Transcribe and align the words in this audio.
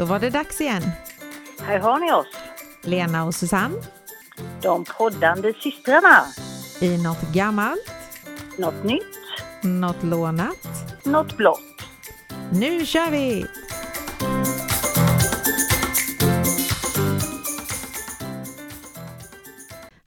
Då 0.00 0.06
var 0.06 0.20
det 0.20 0.30
dags 0.30 0.60
igen. 0.60 0.82
Här 1.60 1.78
har 1.78 1.98
ni 1.98 2.12
oss, 2.12 2.26
Lena 2.82 3.24
och 3.24 3.34
Susanne 3.34 3.74
de 4.62 4.84
poddande 4.84 5.52
systrarna. 5.60 6.24
i 6.80 7.02
något 7.02 7.32
gammalt, 7.32 7.90
Något 8.58 8.84
nytt, 8.84 9.18
något 9.62 10.02
lånat. 10.02 10.56
något 11.04 11.36
blått. 11.36 11.60
Nu 12.52 12.86
kör 12.86 13.10
vi! 13.10 13.46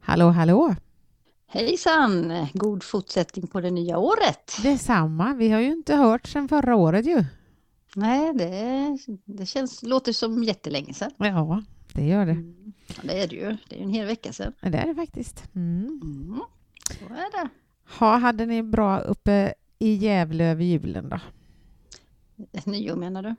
Hallå, 0.02 0.30
hallå! 0.30 0.75
Hejsan! 1.48 2.47
God 2.54 2.83
fortsättning 2.83 3.47
på 3.47 3.61
det 3.61 3.71
nya 3.71 3.97
året. 3.97 4.57
Detsamma. 4.64 5.33
Vi 5.33 5.52
har 5.52 5.60
ju 5.60 5.71
inte 5.71 5.96
hört 5.96 6.28
sedan 6.28 6.47
förra 6.47 6.75
året 6.75 7.05
ju. 7.05 7.25
Nej, 7.96 8.33
det, 8.33 8.97
det 9.25 9.46
känns, 9.46 9.83
låter 9.83 10.14
som 10.14 10.43
jättelänge 10.43 10.93
sedan. 10.93 11.11
Ja, 11.18 11.64
det 11.93 12.06
gör 12.07 12.25
det. 12.25 12.32
Mm. 12.32 12.74
Ja, 12.88 12.96
det 13.04 13.24
är 13.24 13.28
det 13.28 13.36
ju. 13.36 13.57
Det 13.69 13.79
är 13.79 13.83
en 13.83 13.89
hel 13.89 14.06
vecka 14.06 14.33
sedan. 14.33 14.54
Det 14.61 14.78
är 14.78 14.88
det 14.88 14.96
faktiskt. 14.96 15.43
Mm. 15.56 16.00
Mm. 16.04 16.39
Så 17.00 17.06
är 17.14 17.43
det. 17.43 17.50
Ha, 18.00 18.18
hade 18.18 18.46
ni 18.46 18.64
bra 18.64 19.00
uppe 19.00 19.54
i 19.79 19.93
Gävle 19.96 20.46
över 20.46 20.64
julen 20.64 21.10
då? 21.10 21.19
Nyår 22.66 22.96
menar 22.96 23.24
du? 23.24 23.36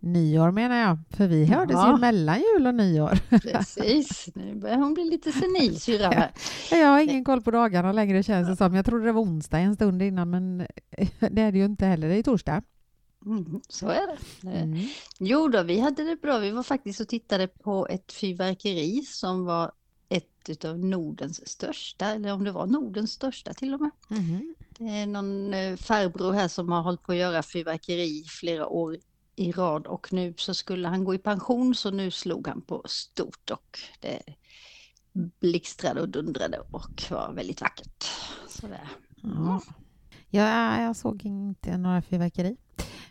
Nyår 0.00 0.50
menar 0.50 0.76
jag, 0.76 0.98
för 1.10 1.26
vi 1.26 1.44
hördes 1.44 1.74
Ja. 1.74 1.92
ju 1.92 2.00
mellan 2.00 2.36
jul 2.40 2.66
och 2.66 2.74
nyår. 2.74 3.38
Precis. 3.52 4.28
Nu 4.34 4.54
börjar 4.54 4.76
hon 4.76 4.94
bli 4.94 5.04
lite 5.04 5.32
senil, 5.32 5.80
syrran 5.80 6.12
här. 6.12 6.30
Jag 6.70 6.88
har 6.88 7.00
ingen 7.00 7.24
koll 7.24 7.42
på 7.42 7.50
dagarna 7.50 7.92
längre 7.92 8.22
känns 8.22 8.48
det 8.48 8.56
som. 8.56 8.74
Jag 8.74 8.84
trodde 8.86 9.04
det 9.04 9.12
var 9.12 9.22
onsdag 9.22 9.58
en 9.58 9.74
stund 9.74 10.02
innan 10.02 10.30
men 10.30 10.58
det 11.30 11.42
är 11.42 11.52
det 11.52 11.58
ju 11.58 11.64
inte 11.64 11.86
heller, 11.86 12.08
det 12.08 12.18
är 12.18 12.22
torsdag. 12.22 12.62
Mm, 13.26 13.60
så 13.68 13.88
är 13.88 14.06
det. 14.06 14.48
Eh, 14.50 14.62
Mm. 14.62 14.86
Jo 15.18 15.48
då, 15.48 15.62
vi 15.62 15.80
hade 15.80 16.04
det 16.04 16.16
bra. 16.16 16.38
Vi 16.38 16.50
var 16.50 16.62
faktiskt 16.62 17.00
och 17.00 17.08
tittade 17.08 17.48
på 17.48 17.86
ett 17.86 18.12
fyrverkeri 18.12 19.02
som 19.02 19.44
var 19.44 19.72
ett 20.08 20.64
av 20.64 20.78
Nordens 20.78 21.48
största, 21.48 22.06
eller 22.06 22.32
om 22.32 22.44
det 22.44 22.52
var 22.52 22.66
Nordens 22.66 23.12
största 23.12 23.54
till 23.54 23.74
och 23.74 23.80
med. 23.80 23.90
Mhm. 24.08 24.54
Det 24.78 24.84
är 24.84 25.06
någon 25.06 25.54
eh, 25.54 25.76
farbror 25.76 26.32
här 26.32 26.48
som 26.48 26.72
har 26.72 26.82
hållit 26.82 27.02
på 27.02 27.12
att 27.12 27.18
göra 27.18 27.42
fyrverkeri 27.42 28.24
flera 28.28 28.66
år 28.66 28.96
i 29.36 29.52
rad 29.52 29.86
och 29.86 30.12
nu 30.12 30.34
så 30.36 30.54
skulle 30.54 30.88
han 30.88 31.04
gå 31.04 31.14
i 31.14 31.18
pension 31.18 31.74
så 31.74 31.90
nu 31.90 32.10
slog 32.10 32.48
han 32.48 32.62
på 32.62 32.82
stort 32.86 33.50
och 33.50 33.78
det 34.00 34.22
blixtrade 35.40 36.00
och 36.00 36.08
dundrade 36.08 36.58
och 36.70 37.02
var 37.10 37.32
väldigt 37.32 37.60
vackert. 37.60 38.04
Sådär. 38.48 38.88
Ja. 39.22 39.62
Ja, 40.30 40.82
jag 40.82 40.96
såg 40.96 41.24
inte 41.24 41.76
några 41.76 42.02
fyrverkeri. 42.02 42.56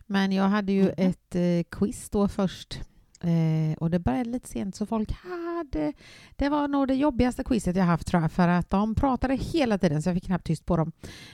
Men 0.07 0.31
jag 0.31 0.43
hade 0.49 0.71
ju 0.71 0.83
Mhm. 0.83 0.93
ett 0.97 1.35
eh, 1.35 1.63
quiz 1.79 2.09
då 2.09 2.27
först. 2.27 2.79
Eh, 3.21 3.77
och 3.77 3.89
det 3.91 3.99
började 3.99 4.29
lite 4.29 4.49
sent 4.49 4.75
så 4.75 4.85
folk 4.85 5.11
hade... 5.11 5.93
Det 6.35 6.49
var 6.49 6.67
nog 6.67 6.87
det 6.87 6.95
jobbigaste 6.95 7.43
quizet 7.43 7.75
jag 7.75 7.83
haft 7.83 8.07
tror 8.07 8.21
jag 8.21 8.31
för 8.31 8.47
att 8.47 8.69
de 8.69 8.95
pratade 8.95 9.35
hela 9.35 9.77
tiden 9.77 10.01
så 10.01 10.09
jag 10.09 10.15
fick 10.15 10.25
knappt 10.25 10.45
tyst 10.45 10.65
på 10.65 10.77
dem. 10.77 10.91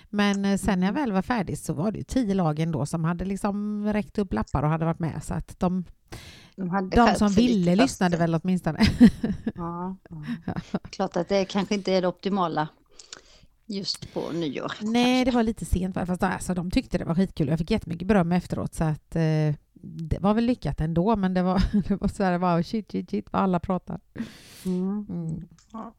Men 0.09 0.45
eh, 0.45 0.58
sen 0.58 0.80
när 0.80 0.88
jag 0.88 0.94
väl 0.94 1.11
var 1.11 1.22
färdig 1.22 1.58
så 1.58 1.73
var 1.73 1.91
det 1.91 1.97
ju 1.97 2.03
tio 2.03 2.33
lag 2.33 2.59
ändå 2.59 2.86
som 2.86 3.03
hade 3.03 3.25
liksom 3.25 3.86
räckt 3.94 4.17
upp 4.17 4.33
lappar 4.33 4.63
och 4.63 4.69
hade 4.69 4.85
varit 4.85 5.00
med 5.00 5.23
så 5.23 5.33
att 5.33 5.59
de, 5.59 5.85
De, 6.56 6.89
de 6.89 7.16
som 7.16 7.30
ville 7.30 7.75
lyssnade 7.75 8.17
väl 8.17 8.35
åtminstone. 8.44 8.80
Ja, 9.56 9.95
ja. 10.45 10.53
Klart 10.89 11.16
att 11.17 11.30
det 11.30 11.45
kanske 11.45 11.75
inte 11.75 11.91
är 11.94 12.02
det 12.02 12.08
optimala 12.08 12.67
just 13.72 14.14
på 14.14 14.31
nyår. 14.31 14.73
Nej, 14.81 15.25
det 15.25 15.31
var 15.31 15.44
lite 15.44 15.66
sent. 15.66 15.95
Fast 15.95 16.23
alltså, 16.23 16.53
de 16.53 16.72
tyckte 16.72 16.97
det 16.97 17.05
var 17.05 17.16
skitkul. 17.16 17.47
Jag 17.47 17.59
fick 17.59 17.72
jättemycket 17.72 18.08
beröm 18.08 18.31
efteråt. 18.31 18.73
Så 18.73 18.83
att, 18.83 19.16
eh, 19.16 19.56
det 19.84 20.19
var 20.19 20.34
väl 20.34 20.46
lyckat 20.46 20.81
ändå, 20.81 21.16
men 21.16 21.34
det 21.34 21.44
var, 21.44 21.63
det 21.88 21.96
var 21.96 22.07
så 22.07 22.23
här, 22.23 22.38
wow, 22.38 22.63
shit, 22.63 22.91
shit, 22.91 23.09
shit, 23.09 23.34
vad 23.34 23.41
alla 23.41 23.59
pratar. 23.59 24.00
Mm. 24.66 25.06
Mm. 25.09 25.47
Ja. 25.72 25.94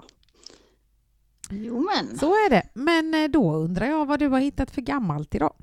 Jo 1.51 1.81
men, 1.81 2.19
Så 2.19 2.27
är 2.27 2.51
det. 2.51 2.69
Men 2.75 3.15
eh, 3.15 3.29
då 3.29 3.55
undrar 3.55 3.87
jag 3.87 4.07
vad 4.07 4.19
du 4.19 4.29
har 4.29 4.41
hittat 4.41 4.71
för 4.71 4.81
gammalt 4.81 5.35
idag? 5.35 5.55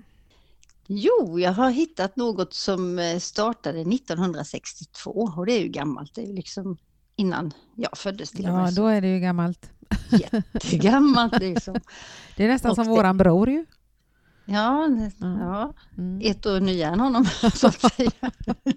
jo 0.92 1.40
jag 1.40 1.52
har 1.52 1.70
hittat 1.70 2.16
något 2.16 2.54
som 2.54 3.00
eh, 3.00 3.20
startade 3.20 3.82
1962 3.82 5.12
och 5.12 5.46
det 5.46 5.54
är 5.54 5.60
ju 5.60 5.68
gammalt. 5.68 6.16
Det 6.16 6.22
är 6.22 6.26
ju 6.26 6.34
liksom 6.34 6.78
innan 7.20 7.54
jag 7.76 7.98
föddes 7.98 8.32
till 8.32 8.46
och 8.46 8.52
Ja, 8.52 8.64
med. 8.64 8.74
då 8.74 8.88
är 8.88 9.02
det 9.02 9.08
ju 9.08 9.20
gammalt. 9.20 9.72
Jättegammalt 10.12 11.40
liksom. 11.40 11.76
Det 12.38 12.44
är 12.44 12.48
nästan 12.48 12.72
Och 12.72 12.76
som 12.76 12.84
det- 12.86 12.90
våran 12.92 13.18
bror 13.18 13.50
ju. 13.50 13.66
Ja, 14.46 14.88
Ja. 15.20 15.28
ja, 15.40 15.74
Mm. 15.98 16.22
ett 16.32 16.46
år 16.46 16.60
nyare 16.60 16.94
än 16.94 17.00
honom 17.00 17.26
så 17.54 17.68
att 17.68 17.94
säga. 17.96 18.12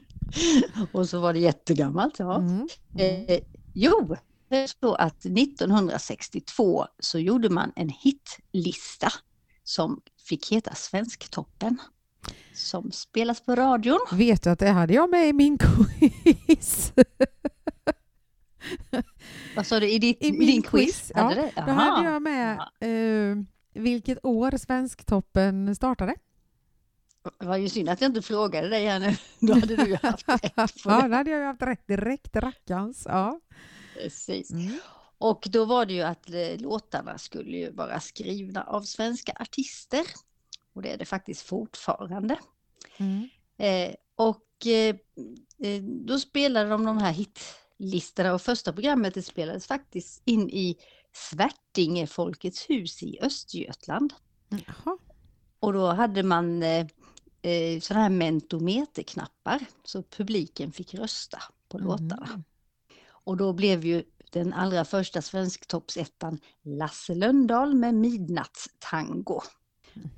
Och 0.92 1.08
så 1.08 1.20
var 1.20 1.32
det 1.32 1.38
jättegammalt. 1.38 2.18
Ja. 2.18 2.36
Mm. 2.38 2.68
Mm. 2.98 3.24
Eh, 3.28 3.38
jo, 3.74 4.16
det 4.48 4.56
är 4.56 4.66
så 4.80 4.94
att 4.94 5.24
1962 5.26 6.86
så 6.98 7.18
gjorde 7.18 7.48
man 7.50 7.72
en 7.76 7.88
hitlista 7.88 9.08
som 9.64 10.00
fick 10.28 10.52
heta 10.52 10.74
Svensktoppen. 10.74 11.78
Som 12.54 12.92
spelas 12.92 13.40
på 13.40 13.54
radion. 13.56 13.98
Vet 14.12 14.42
du 14.42 14.50
att 14.50 14.58
det 14.58 14.68
hade 14.68 14.94
jag 14.94 15.10
med 15.10 15.28
i 15.28 15.32
min 15.32 15.58
quiz? 15.58 16.92
Vad 19.56 19.66
sa 19.66 19.80
du 19.80 19.90
i, 19.90 19.98
ditt, 19.98 20.24
I 20.24 20.32
min 20.32 20.40
din 20.40 20.62
quiz? 20.62 20.84
quiz, 20.84 21.12
Hade 21.14 21.34
ja. 21.34 21.62
det? 21.62 21.66
Då 21.66 21.72
hade 21.72 22.10
jag 22.10 22.22
med 22.22 22.58
eh, 22.80 23.36
vilket 23.82 24.24
år 24.24 24.56
Svensktoppen 24.56 25.76
startade. 25.76 26.14
Det 27.38 27.46
var 27.46 27.56
ju 27.56 27.68
synd 27.68 27.88
att 27.88 28.00
jag 28.00 28.08
inte 28.08 28.22
frågade 28.22 28.68
dig 28.68 28.86
här 28.86 28.98
nu. 29.00 29.16
Då 29.46 29.54
hade 29.54 29.76
du 29.76 29.84
ju 29.86 29.96
haft 30.02 30.28
rätt 30.28 30.52
Ja, 30.84 31.08
då 31.08 31.14
hade 31.14 31.30
jag 31.30 31.40
ju 31.40 31.46
haft 31.46 31.62
rätt 31.62 31.86
direkt, 31.86 32.36
rackarns. 32.36 33.06
Ja. 33.08 33.40
Precis. 33.94 34.50
Mm. 34.50 34.78
Och 35.18 35.46
då 35.50 35.64
var 35.64 35.86
det 35.86 35.92
ju 35.92 36.02
att 36.02 36.30
eh, 36.30 36.58
låtarna 36.58 37.18
skulle 37.18 37.56
ju 37.56 37.70
vara 37.70 38.00
skrivna 38.00 38.62
av 38.62 38.82
svenska 38.82 39.32
artister. 39.40 40.02
Och 40.72 40.82
det 40.82 40.92
är 40.92 40.96
det 40.98 41.04
faktiskt 41.04 41.42
fortfarande. 41.42 42.36
Mm. 42.96 43.28
Eh, 43.58 43.94
och 44.16 44.66
eh, 44.66 44.96
eh, 45.68 45.82
då 45.82 46.18
spelade 46.18 46.70
de 46.70 46.84
de 46.84 46.98
här 46.98 47.12
hitlistorna 47.82 48.34
och 48.34 48.42
första 48.42 48.72
programmet 48.72 49.14
det 49.14 49.22
spelades 49.22 49.66
faktiskt 49.66 50.22
in 50.24 50.50
i 50.50 50.76
Svärtinge 51.12 52.06
Folkets 52.06 52.70
hus 52.70 53.02
i 53.02 53.18
Östergötland. 53.22 54.12
Jaha. 54.48 54.98
Och 55.60 55.72
då 55.72 55.86
hade 55.86 56.22
man 56.22 56.62
eh, 56.62 56.86
eh, 57.42 57.80
sådana 57.80 58.02
här 58.02 58.10
mentometerknappar 58.10 59.60
så 59.84 60.02
publiken 60.02 60.72
fick 60.72 60.94
rösta 60.94 61.38
på 61.68 61.78
låtarna. 61.78 62.26
Mm. 62.26 62.44
Och 63.24 63.36
då 63.36 63.52
blev 63.52 63.84
ju 63.84 64.04
den 64.30 64.52
allra 64.52 64.84
första 64.84 65.22
svensktoppsettan 65.22 66.38
Lasse 66.62 67.14
Lönndahl 67.14 67.74
med 67.74 67.94
Midnattstango. 67.94 69.40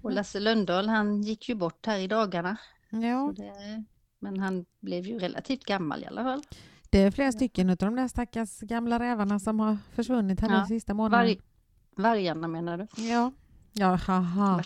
Och 0.02 0.12
Lasse 0.12 0.40
Lönndahl 0.40 0.88
han 0.88 1.22
gick 1.22 1.48
ju 1.48 1.54
bort 1.54 1.86
här 1.86 1.98
i 1.98 2.06
dagarna. 2.06 2.56
Ja, 2.90 3.32
det, 3.36 3.84
men 4.18 4.40
han 4.40 4.64
blev 4.80 5.06
ju 5.06 5.18
relativt 5.18 5.64
gammal 5.64 6.02
i 6.02 6.06
alla 6.06 6.22
fall. 6.22 6.42
Det 6.94 7.00
är 7.00 7.10
flera 7.10 7.32
stycken 7.32 7.70
av 7.70 7.76
de 7.76 7.96
där 7.96 8.08
stackars 8.08 8.60
gamla 8.60 8.98
rävarna 8.98 9.38
som 9.38 9.60
har 9.60 9.78
försvunnit 9.94 10.40
här 10.40 10.48
Ja, 10.48 10.54
de 10.60 10.66
sista 10.66 10.94
månaderna. 10.94 11.24
Varg, 11.24 11.40
vargarna 11.96 12.48
menar 12.48 12.78
du? 12.78 13.02
Ja, 13.02 13.32
ja 13.72 13.94
haha. 13.94 14.62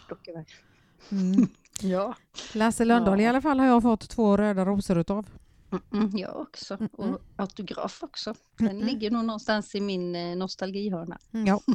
Mm. 1.10 1.48
Ja. 1.82 2.14
Lasse 2.54 2.84
Lönndahl 2.84 3.20
i 3.20 3.22
Ja. 3.22 3.28
alla 3.30 3.40
fall 3.40 3.58
har 3.58 3.66
jag 3.66 3.82
fått 3.82 4.08
två 4.08 4.36
röda 4.36 4.64
rosor 4.64 4.98
utav. 4.98 5.26
Mm, 5.70 5.82
mm, 5.92 6.18
jag 6.18 6.36
också. 6.36 6.74
Mm, 6.74 6.88
mm. 6.98 7.14
Och 7.14 7.20
autograf 7.36 8.02
också. 8.02 8.34
Den 8.58 8.66
Mm, 8.68 8.76
mm. 8.82 8.88
ligger 8.88 9.10
nog 9.10 9.24
någonstans 9.24 9.74
i 9.74 9.80
min 9.80 10.14
eh, 10.14 10.36
nostalgihörna. 10.36 11.18
Ja. 11.30 11.60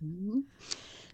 Mm. 0.00 0.46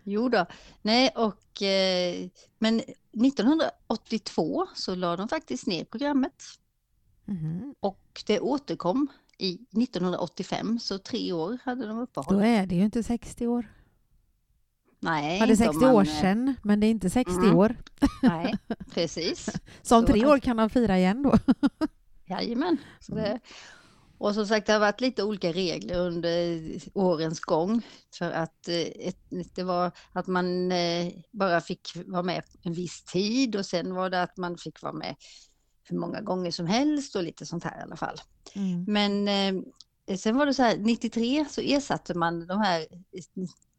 Jo 0.03 0.29
då, 0.29 0.47
nej 0.83 1.11
och 1.17 1.63
eh, 1.63 2.29
men 2.59 2.81
1982 2.81 4.67
så 4.75 4.95
la 4.95 5.17
de 5.17 5.29
faktiskt 5.29 5.67
ner 5.67 5.85
programmet 5.85 6.43
Mhm. 7.25 7.75
och 7.81 8.23
det 8.27 8.41
återkom 8.41 9.09
i 9.39 9.59
1985 9.83 10.79
så 10.79 10.99
tre 10.99 11.33
år 11.33 11.59
hade 11.65 11.87
de 11.87 11.97
Då 11.97 12.03
uppehåll. 12.03 12.43
är 12.43 12.67
det 12.67 12.75
ju 12.75 12.85
inte 12.85 13.03
60 13.03 13.47
år. 13.47 13.67
Nej, 15.01 15.39
Ja, 15.39 15.47
det 15.47 15.53
är 15.53 15.55
inte 15.55 15.69
om 15.69 15.73
60 15.75 15.87
man, 15.87 15.95
år 15.95 16.01
eh, 16.03 16.21
sedan, 16.21 16.55
men 16.63 16.81
det 16.81 16.87
är 16.87 16.91
inte 16.91 17.11
60 17.11 17.33
Mm. 17.33 17.57
år. 17.57 17.77
Nej, 18.23 18.55
precis. 18.91 19.49
Så 19.83 19.99
om 19.99 20.07
tre 20.07 20.27
år 20.27 20.39
kan 20.39 20.57
de 20.57 20.71
fira 20.71 20.99
igen 20.99 21.23
då. 21.23 21.39
Jajamän. 22.27 22.77
Så 23.01 23.13
Mm. 23.13 23.25
det, 23.25 23.41
och 24.19 24.35
som 24.35 24.47
sagt 24.47 24.67
det 24.67 24.73
har 24.73 24.81
varit 24.81 25.01
lite 25.01 25.23
olika 25.23 25.53
regler 25.53 25.99
under 25.99 26.61
årens 26.95 27.41
gång. 27.41 27.83
För 28.19 28.31
att 28.31 28.69
eh, 28.69 29.13
det 29.55 29.63
var 29.63 29.91
att 30.13 30.27
man 30.27 30.73
eh, 30.73 31.13
bara 31.31 31.61
fick 31.61 31.93
vara 32.07 32.23
med 32.23 32.43
en 32.63 32.73
viss 32.73 33.03
tid 33.05 33.57
och 33.57 33.67
sen 33.67 33.95
var 33.95 34.11
det 34.11 34.23
att 34.23 34.37
man 34.37 34.57
fick 34.59 34.83
vara 34.83 34.93
med 34.93 35.15
hur 35.85 35.99
många 35.99 36.21
gånger 36.21 36.51
som 36.51 36.67
helst 36.67 37.17
och 37.17 37.23
lite 37.23 37.47
sånt 37.47 37.65
här 37.65 37.79
i 37.79 37.83
alla 37.83 37.97
fall. 37.97 38.17
Mm. 38.55 38.85
Men 38.89 39.29
eh, 40.09 40.17
sen 40.17 40.37
var 40.37 40.47
det 40.47 40.55
så 40.55 40.63
här 40.63 40.77
93 40.77 41.45
så 41.51 41.61
ersatte 41.61 42.15
man 42.15 42.47
de 42.47 42.59
här 42.61 42.87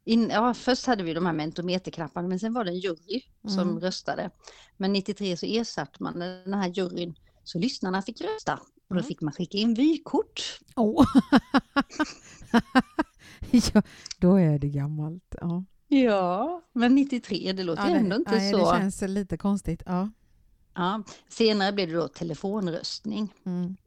in, 0.05 0.29
ja, 0.29 0.53
först 0.53 0.85
hade 0.85 1.03
vi 1.03 1.13
de 1.13 1.25
här 1.25 1.33
mentometerknapparna 1.33 2.27
men 2.27 2.39
sen 2.39 2.53
var 2.53 2.63
det 2.63 2.71
en 2.71 2.79
jury 2.79 3.21
som 3.47 3.69
Mm. 3.69 3.79
röstade. 3.79 4.29
Men 4.77 4.93
93 4.93 5.37
så 5.37 5.45
ersatte 5.45 6.03
man 6.03 6.19
den 6.19 6.53
här 6.53 6.67
juryn 6.69 7.15
Så 7.43 7.59
lyssnarna 7.59 8.01
fick 8.01 8.21
rösta. 8.21 8.53
Och 8.87 8.95
då 8.95 8.99
Mm. 8.99 9.03
fick 9.03 9.21
man 9.21 9.33
skicka 9.33 9.57
in 9.57 9.73
vykort. 9.73 10.41
Åh. 10.75 11.05
ja, 13.73 13.81
då 14.19 14.35
är 14.35 14.59
det 14.59 14.67
gammalt. 14.69 15.35
Ja. 15.41 15.63
Ja, 15.87 16.61
men 16.73 16.95
93, 16.95 17.53
det 17.53 17.63
låter 17.63 17.83
Ja, 17.83 17.89
det, 17.89 17.95
ändå 17.99 18.15
inte 18.15 18.31
nej, 18.31 18.51
så. 18.51 18.57
det 18.71 18.79
känns 18.79 19.01
lite 19.01 19.37
konstigt. 19.37 19.83
Ja. 19.85 20.09
Ja, 20.73 21.03
senare 21.29 21.71
blev 21.71 21.87
det 21.87 21.95
då 21.95 22.07
telefonröstning. 22.07 23.33
Mm. 23.45 23.77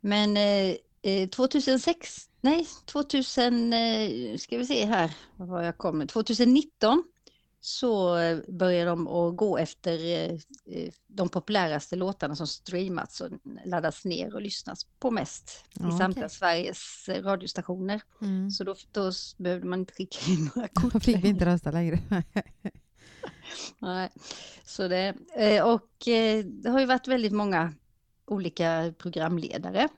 Men 0.00 0.36
eh, 0.36 0.76
eh, 1.02 1.28
2006, 1.28 2.28
nej 2.40 2.66
2000, 2.84 3.72
eh, 3.72 4.36
ska 4.36 4.58
vi 4.58 4.66
se 4.66 4.84
här 4.84 5.12
var 5.36 5.62
jag 5.62 5.78
kommer, 5.78 6.06
2019 6.06 7.04
så 7.60 8.16
eh, 8.18 8.38
började 8.48 8.90
de 8.90 9.08
att 9.08 9.36
gå 9.36 9.58
efter 9.58 10.04
eh, 10.04 10.32
eh, 10.66 10.92
de 11.06 11.28
populäraste 11.28 11.96
låtarna 11.96 12.36
som 12.36 12.46
streamats 12.46 13.20
och 13.20 13.30
laddas 13.64 14.04
ner 14.04 14.34
och 14.34 14.42
lyssnas 14.42 14.86
på 14.98 15.10
mest 15.10 15.64
Ja, 15.72 15.94
i 15.94 15.98
samtliga 15.98 16.28
Sveriges 16.28 17.08
eh, 17.08 17.22
radiostationer. 17.22 18.00
Mm. 18.22 18.50
Så 18.50 18.64
då, 18.64 18.74
då 18.92 19.12
behövde 19.36 19.66
man 19.66 19.78
inte 19.78 19.92
skicka 19.92 20.30
in 20.30 20.50
några 20.54 20.68
Då 20.74 20.90
kort 20.90 21.04
fick 21.04 21.24
vi 21.24 21.28
inte 21.28 21.46
rösta 21.46 21.70
längre. 21.70 22.00
Nej, 23.78 24.10
så 24.64 24.88
det, 24.88 25.14
eh, 25.36 25.64
och 25.64 26.08
eh, 26.08 26.44
det 26.44 26.70
har 26.70 26.80
ju 26.80 26.86
varit 26.86 27.08
väldigt 27.08 27.32
många 27.32 27.72
olika 28.26 28.94
programledare. 28.98 29.88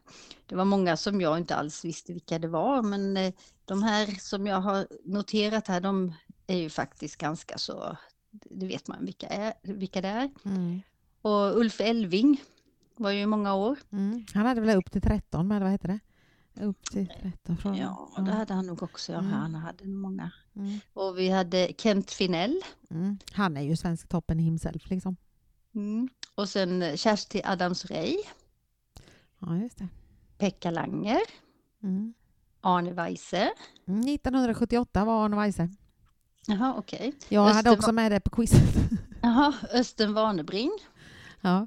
Det 0.46 0.56
var 0.56 0.64
många 0.64 0.96
som 0.96 1.20
jag 1.20 1.38
inte 1.38 1.54
alls 1.54 1.84
visste 1.84 2.12
vilka 2.12 2.38
det 2.38 2.48
var, 2.48 2.82
men 2.82 3.16
eh, 3.16 3.32
de 3.64 3.82
här 3.82 4.06
som 4.20 4.46
jag 4.46 4.60
har 4.60 4.86
noterat 5.04 5.68
här, 5.68 5.80
de 5.80 6.14
är 6.46 6.56
ju 6.56 6.70
faktiskt 6.70 7.16
ganska 7.16 7.58
så, 7.58 7.96
det 8.30 8.66
vet 8.66 8.88
man 8.88 9.04
vilka, 9.04 9.26
är, 9.26 9.52
vilka 9.62 10.00
det 10.00 10.08
är. 10.08 10.30
Mm. 10.44 10.80
Och 11.22 11.58
Ulf 11.58 11.80
Elving 11.80 12.42
var 12.96 13.10
ju 13.10 13.26
många 13.26 13.54
år. 13.54 13.78
Mm. 13.92 14.24
Han 14.34 14.46
hade 14.46 14.60
väl 14.60 14.78
upp 14.78 14.92
till 14.92 15.02
13 15.02 15.48
med, 15.48 15.60
vad 15.60 15.70
heter 15.70 15.88
det? 15.88 16.00
Upp 16.60 16.84
till 16.90 17.08
13 17.22 17.56
från... 17.56 17.74
Ja, 17.76 18.08
det 18.16 18.30
hade 18.32 18.54
han 18.54 18.66
nog 18.66 18.82
också. 18.82 19.12
Ja, 19.12 19.18
Mm. 19.18 19.30
han 19.32 19.54
hade 19.54 19.86
många. 19.86 20.30
Mm. 20.56 20.80
Och 20.92 21.18
vi 21.18 21.28
hade 21.28 21.72
Kent 21.78 22.10
Finell. 22.10 22.60
Mm. 22.90 23.18
Han 23.32 23.56
är 23.56 23.60
ju 23.62 23.76
svensk 23.76 24.08
toppen 24.08 24.38
himself 24.38 24.90
liksom. 24.90 25.16
Mm. 25.74 26.08
Och 26.34 26.48
sen 26.48 26.82
eh, 26.82 26.96
Kersti 26.96 27.42
Adams-Ray, 27.42 28.16
Ja, 29.38 29.56
just 29.56 29.78
det. 29.78 29.88
Pekka 30.38 30.70
Langer, 30.70 31.20
Mm. 31.82 32.14
Arne 32.60 32.92
Weise. 32.92 33.50
Mm, 33.86 34.00
1978 34.00 35.04
var 35.04 35.24
Arne 35.24 35.36
Weise. 35.36 35.68
Jaha, 36.46 36.74
okej. 36.78 37.12
Jag 37.28 37.44
hade 37.44 37.70
Österva- 37.70 37.78
också 37.78 37.92
med 37.92 38.12
det 38.12 38.20
på 38.20 38.30
quizet. 38.30 38.74
Jaha, 39.22 39.54
Östen 39.72 40.14
Warnerbring. 40.14 40.70
ja. 41.40 41.66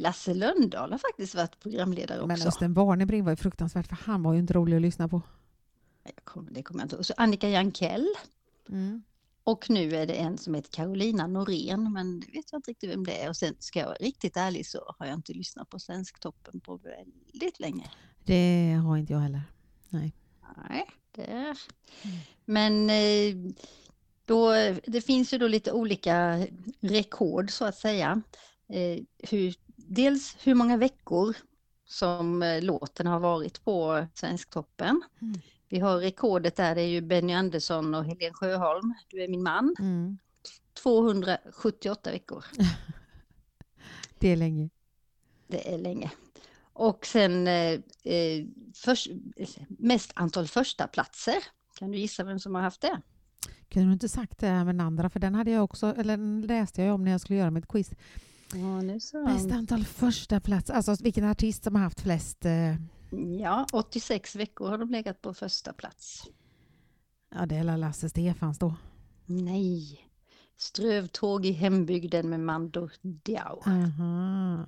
Lasse 0.00 0.34
Lönndahl 0.34 0.92
har 0.92 0.98
faktiskt 0.98 1.34
varit 1.34 1.60
programledare 1.60 2.26
Men 2.26 2.30
också. 2.30 2.48
Östen 2.48 2.74
Warnerbring 2.74 3.24
var 3.24 3.32
ju 3.32 3.36
fruktansvärt 3.36 3.86
för 3.86 3.96
han 3.96 4.22
var 4.22 4.32
ju 4.32 4.38
inte 4.38 4.54
rolig 4.54 4.76
att 4.76 4.82
lyssna 4.82 5.08
på. 5.08 5.22
Kommer, 6.24 6.50
det 6.50 6.62
kommer 6.62 6.80
jag 6.80 6.84
inte 6.84 6.96
ihåg. 6.96 7.06
Så 7.06 7.14
Annika 7.16 7.48
Jankell. 7.48 8.08
Mm. 8.68 9.02
Och 9.44 9.70
nu 9.70 9.96
är 9.96 10.06
det 10.06 10.14
en 10.14 10.38
som 10.38 10.54
heter 10.54 10.70
Carolina 10.70 11.26
Norén, 11.26 11.92
men 11.92 12.20
det 12.20 12.26
vet 12.32 12.52
jag 12.52 12.58
inte 12.58 12.70
riktigt 12.70 12.90
vem 12.90 13.04
det 13.04 13.22
är. 13.22 13.28
Och 13.28 13.36
sen 13.36 13.54
ska 13.58 13.78
jag 13.78 13.86
vara 13.86 13.96
riktigt 14.00 14.36
ärlig 14.36 14.66
så 14.66 14.94
har 14.98 15.06
jag 15.06 15.14
inte 15.14 15.32
lyssnat 15.32 15.70
på 15.70 15.78
Svensktoppen 15.78 16.60
på 16.60 16.76
väldigt 16.76 17.60
länge. 17.60 17.90
Det 18.24 18.72
har 18.84 18.96
inte 18.96 19.12
jag 19.12 19.20
heller. 19.20 19.42
Nej, 20.68 20.86
det... 21.12 21.54
Men 22.44 22.90
eh, 22.90 23.52
då, 24.24 24.52
det 24.86 25.00
finns 25.00 25.32
ju 25.32 25.38
då 25.38 25.48
lite 25.48 25.72
olika 25.72 26.46
rekord 26.80 27.50
så 27.50 27.64
att 27.64 27.76
säga. 27.76 28.22
Eh, 28.68 29.04
Hur, 29.30 29.54
dels 29.88 30.36
hur 30.42 30.54
många 30.54 30.76
veckor 30.76 31.36
som 31.86 32.42
eh, 32.42 32.62
låten 32.62 33.06
har 33.06 33.20
varit 33.20 33.64
på 33.64 34.06
Svensktoppen. 34.14 35.02
Mm. 35.22 35.40
Vi 35.68 35.78
har 35.78 35.98
rekordet 35.98 36.56
där, 36.56 36.74
det 36.74 36.82
är 36.82 36.86
ju 36.86 37.00
Benny 37.00 37.32
Andersson 37.32 37.94
och 37.94 38.04
Helen 38.04 38.34
Sjöholm, 38.34 38.94
Du 39.08 39.22
är 39.22 39.28
min 39.28 39.42
man. 39.42 39.74
Mm. 39.78 40.18
278 40.82 42.10
veckor, 42.10 42.44
Det 44.18 44.28
är 44.28 44.36
länge. 44.36 44.70
det 45.46 45.74
är 45.74 45.78
länge. 45.78 46.10
Och 46.72 47.06
sen 47.06 47.46
eh, 47.48 47.80
eh, 48.04 48.46
först, 48.74 49.08
mest 49.68 50.12
antal 50.14 50.46
första 50.46 50.86
platser. 50.86 51.36
Kan 51.78 51.90
du 51.90 51.98
gissa 51.98 52.24
vem 52.24 52.38
som 52.40 52.54
har 52.54 52.62
haft 52.62 52.80
det? 52.80 53.00
Kunde 53.68 53.88
du 53.88 53.92
inte 53.92 54.08
sagt 54.08 54.38
det 54.38 54.46
här 54.46 54.64
med 54.64 54.74
Nandra? 54.74 55.10
För 55.10 55.20
den 55.20 55.34
hade 55.34 55.50
jag 55.50 55.64
också, 55.64 55.94
eller 55.96 56.16
den 56.16 56.42
läste 56.42 56.82
jag 56.82 56.94
om 56.94 57.04
när 57.04 57.10
jag 57.10 57.20
skulle 57.20 57.38
göra 57.38 57.50
mitt 57.50 57.68
quiz. 57.68 57.90
Ja, 58.54 58.80
nu 58.82 59.00
så. 59.00 59.24
Bäst 59.24 59.50
antal 59.50 59.84
första 59.84 60.40
plats. 60.40 60.70
Alltså 60.70 60.96
vilken 61.00 61.24
artist 61.24 61.64
som 61.64 61.74
har 61.74 61.82
haft 61.82 62.00
flest... 62.00 62.44
Eh, 62.44 62.74
Ja, 63.40 63.66
86 63.72 64.36
veckor 64.36 64.68
har 64.68 64.78
de 64.78 64.90
legat 64.90 65.22
på 65.22 65.34
första 65.34 65.72
plats. 65.72 66.24
ja, 67.34 67.46
det 67.46 67.56
är 67.56 67.64
la 67.64 67.76
Lasse 67.76 68.08
Stefans 68.08 68.58
då. 68.58 68.74
Nej. 69.26 70.04
Strövtåg 70.56 71.46
i 71.46 71.52
hembygden 71.52 72.28
med 72.28 72.40
Mando 72.40 72.88
Diao. 73.02 73.62
Aha. 73.66 74.66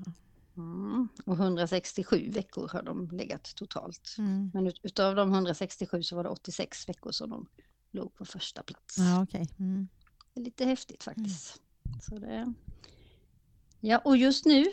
Mm. 0.57 1.09
Och 1.27 1.35
167 1.35 2.31
veckor 2.31 2.69
har 2.73 2.83
de 2.83 3.09
legat 3.09 3.55
totalt. 3.57 4.15
Mm. 4.19 4.51
Men 4.55 4.67
ut, 4.67 4.81
utav 4.83 5.15
de 5.17 5.33
167 5.35 6.03
så 6.03 6.17
var 6.17 6.25
det 6.25 6.31
86 6.31 6.89
veckor 6.89 7.13
som 7.13 7.31
de 7.31 7.47
låg 7.91 8.15
på 8.15 8.25
första 8.25 8.63
plats. 8.63 8.99
Ja, 8.99 9.23
okej. 9.23 9.49
Mm. 9.59 9.89
Det 10.35 10.41
är 10.41 10.45
lite 10.45 10.65
häftigt 10.65 11.03
faktiskt. 11.03 11.61
Så 12.03 12.19
det... 12.19 12.53
Ja, 13.81 13.99
och 13.99 14.17
just 14.17 14.45
nu, 14.47 14.65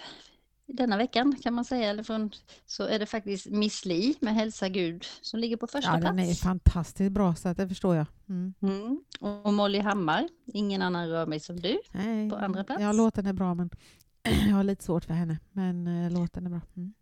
denna 0.65 0.97
veckan 0.97 1.35
kan 1.43 1.53
man 1.53 1.65
säga, 1.65 1.89
eller 1.89 2.03
från, 2.03 2.31
så 2.65 2.83
är 2.83 2.99
det 2.99 3.05
faktiskt 3.05 3.45
Miss 3.45 3.85
Li 3.85 4.15
med 4.19 4.35
Hälsa 4.35 4.69
Gud 4.69 5.05
som 5.21 5.39
ligger 5.39 5.57
på 5.57 5.67
första 5.67 5.91
Ja, 5.91 5.97
plats. 5.99 6.15
den 6.17 6.19
är 6.19 6.33
fantastiskt 6.33 7.11
bra 7.11 7.35
så 7.35 7.53
det 7.53 7.67
förstår 7.69 7.95
jag. 7.95 8.05
Mm. 8.29 8.53
Mm. 8.61 8.99
Och 9.19 9.53
Molly 9.53 9.79
Hammar, 9.79 10.29
Ingen 10.45 10.81
annan 10.81 11.07
rör 11.09 11.25
mig 11.25 11.39
som 11.39 11.59
du. 11.59 11.79
Nej, 11.91 12.29
På 12.29 12.35
andra 12.35 12.63
plats? 12.63 12.81
Ja, 12.81 12.91
låten 12.91 13.25
är 13.25 13.33
bra 13.33 13.53
men 13.53 13.69
jag 14.47 14.55
har 14.55 14.63
lite 14.63 14.83
svårt 14.83 15.05
för 15.05 15.13
henne. 15.13 15.39
Men 15.51 15.87
eh, 15.87 16.11
låten 16.11 16.45
är 16.45 16.49
bra. 16.49 16.61
Mm. 16.77 16.93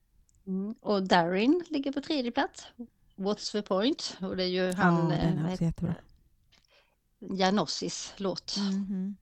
Mm. 0.47 0.75
Och 0.81 1.07
Darin 1.07 1.63
ligger 1.69 1.91
på 1.91 2.01
tredje 2.01 2.31
plats. 2.31 2.67
What's 3.15 3.51
the 3.51 3.61
point? 3.61 4.17
Och 4.21 4.37
det 4.37 4.43
är 4.43 4.47
ju 4.47 4.73
han, 4.73 5.09
ja, 5.09 5.15
eh, 5.15 5.23
den 5.27 5.37
är 5.37 5.43
också 5.43 5.51
heter 5.51 5.65
jättebra. 5.65 5.95
Janossis 7.19 8.13
låt. 8.17 8.55
Mhm. 8.57 9.15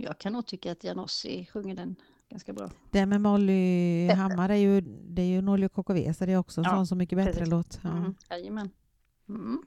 Jag 0.00 0.18
kan 0.18 0.32
nog 0.32 0.46
tycka 0.46 0.72
att 0.72 0.84
Janossi 0.84 1.46
sjunger 1.52 1.74
den 1.74 1.96
ganska 2.30 2.52
bra. 2.52 2.70
Det 2.90 3.06
med 3.06 3.20
Molly 3.20 4.06
Bättre. 4.08 4.20
Hammar 4.20 4.48
är 4.48 4.54
ju, 4.54 4.80
det 4.80 5.22
är 5.22 5.26
ju 5.26 5.42
och 5.66 5.72
KKV 5.72 6.12
så 6.12 6.26
det 6.26 6.32
är 6.32 6.36
också 6.36 6.60
en 6.60 6.64
Ja, 6.64 6.70
sån 6.70 6.86
så 6.86 6.94
mycket 6.94 7.18
bättre 7.18 7.32
precis. 7.32 7.48
låt. 7.48 7.80
Ja. 7.82 7.90
Mm. 7.90 8.14
Jajamän. 8.30 8.70
Mm. 9.28 9.62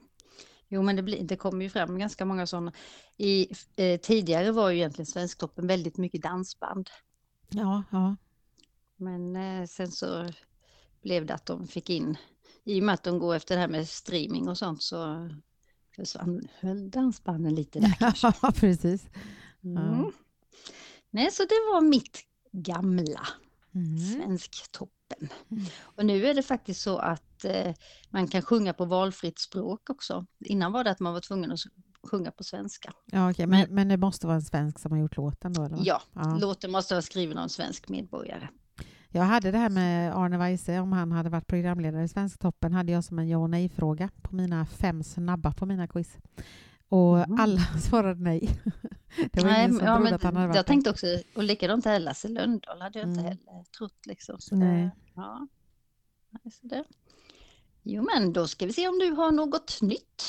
Jo 0.68 0.82
men 0.82 0.96
det, 0.96 1.02
blir, 1.02 1.22
det 1.22 1.36
kommer 1.36 1.64
ju 1.64 1.70
fram 1.70 1.98
ganska 1.98 2.24
många 2.24 2.46
sådana. 2.46 2.72
I, 3.16 3.48
eh, 3.76 4.00
tidigare 4.00 4.52
var 4.52 4.70
ju 4.70 4.76
egentligen 4.76 5.06
Svensktoppen 5.06 5.66
väldigt 5.66 5.96
mycket 5.96 6.22
dansband. 6.22 6.90
ja, 7.48 7.82
ja. 7.90 8.16
Men 8.96 9.36
eh, 9.36 9.66
sen 9.66 9.90
så 9.90 10.28
blev 11.02 11.26
det 11.26 11.34
att 11.34 11.46
de 11.46 11.66
fick 11.66 11.90
in, 11.90 12.16
i 12.64 12.80
och 12.80 12.84
med 12.84 12.92
att 12.94 13.02
de 13.02 13.18
går 13.18 13.34
efter 13.34 13.54
det 13.54 13.60
här 13.60 13.68
med 13.68 13.88
streaming 13.88 14.48
och 14.48 14.58
sånt 14.58 14.82
så 14.82 15.28
försvann 15.96 16.48
höll 16.60 16.90
dansbanden 16.90 17.54
lite 17.54 17.80
där. 17.80 17.96
ja, 18.42 18.52
precis. 18.56 19.06
Mm. 19.64 20.12
Nej, 21.12 21.30
så 21.30 21.42
det 21.42 21.60
var 21.72 21.80
mitt 21.80 22.18
gamla 22.52 23.28
Mm. 23.74 23.98
Svensktoppen. 23.98 25.28
Mm. 25.50 25.64
Och 25.80 26.06
nu 26.06 26.26
är 26.26 26.34
det 26.34 26.42
faktiskt 26.42 26.80
så 26.80 26.98
att 26.98 27.44
eh, 27.44 27.74
man 28.10 28.28
kan 28.28 28.42
sjunga 28.42 28.72
på 28.72 28.84
valfritt 28.84 29.38
språk 29.38 29.90
också. 29.90 30.26
Innan 30.40 30.72
var 30.72 30.84
det 30.84 30.90
att 30.90 31.00
man 31.00 31.12
var 31.12 31.20
tvungen 31.20 31.52
att 31.52 31.60
sjunga 32.10 32.30
på 32.30 32.44
svenska. 32.44 32.92
Ja, 33.04 33.30
okej. 33.30 33.46
Men, 33.46 33.74
men 33.74 33.88
det 33.88 33.96
måste 33.96 34.26
vara 34.26 34.36
en 34.36 34.42
svensk 34.42 34.78
som 34.78 34.92
har 34.92 34.98
gjort 34.98 35.16
låten 35.16 35.52
då? 35.52 35.64
Eller? 35.64 35.78
Ja, 35.80 36.02
ja. 36.12 36.36
låten 36.40 36.70
måste 36.72 36.94
vara 36.94 37.02
skriven 37.02 37.38
av 37.38 37.42
en 37.42 37.48
svensk 37.48 37.88
medborgare. 37.88 38.48
Jag 39.14 39.22
hade 39.22 39.50
det 39.50 39.58
här 39.58 39.68
med 39.68 40.16
Arne 40.16 40.38
Weise, 40.38 40.80
om 40.80 40.92
han 40.92 41.12
hade 41.12 41.30
varit 41.30 41.46
programledare 41.46 42.04
i 42.04 42.08
Svensktoppen, 42.08 42.72
hade 42.72 42.92
jag 42.92 43.04
som 43.04 43.18
en 43.18 43.28
ja 43.28 43.38
och 43.38 43.50
nej-fråga 43.50 44.10
på 44.22 44.34
mina 44.34 44.66
fem 44.66 45.02
snabba 45.02 45.52
på 45.52 45.66
mina 45.66 45.86
quiz. 45.86 46.16
Och 46.92 47.16
Mhm. 47.28 47.40
alla 47.40 47.60
svarade 47.90 48.20
nej. 48.22 48.60
Det 49.32 49.42
var 49.42 49.50
Nej, 49.50 49.64
ingen 49.64 49.76
som 49.78 49.86
ja, 49.86 49.96
trodde 49.96 50.14
att 50.14 50.22
han 50.22 50.36
hade 50.36 50.46
varit 50.48 50.56
jag 50.56 50.66
tänkte 50.66 50.90
också, 50.90 51.06
och 51.34 51.42
likadant 51.42 51.84
här 51.84 51.98
Lasse 52.00 52.28
Lönndahl 52.28 52.80
hade 52.80 52.98
jag 52.98 53.08
inte 53.08 53.20
Mm. 53.20 53.24
heller 53.24 53.64
trott 53.78 54.06
liksom. 54.06 54.36
Så 54.40 54.56
Nej. 54.56 54.82
Det, 54.82 54.90
ja. 55.14 55.46
Så 56.52 56.66
det. 56.66 56.84
Jo 57.82 58.02
men 58.14 58.32
då 58.32 58.48
ska 58.48 58.66
vi 58.66 58.72
se 58.72 58.88
om 58.88 58.98
du 58.98 59.10
har 59.10 59.32
något 59.32 59.78
nytt. 59.82 60.22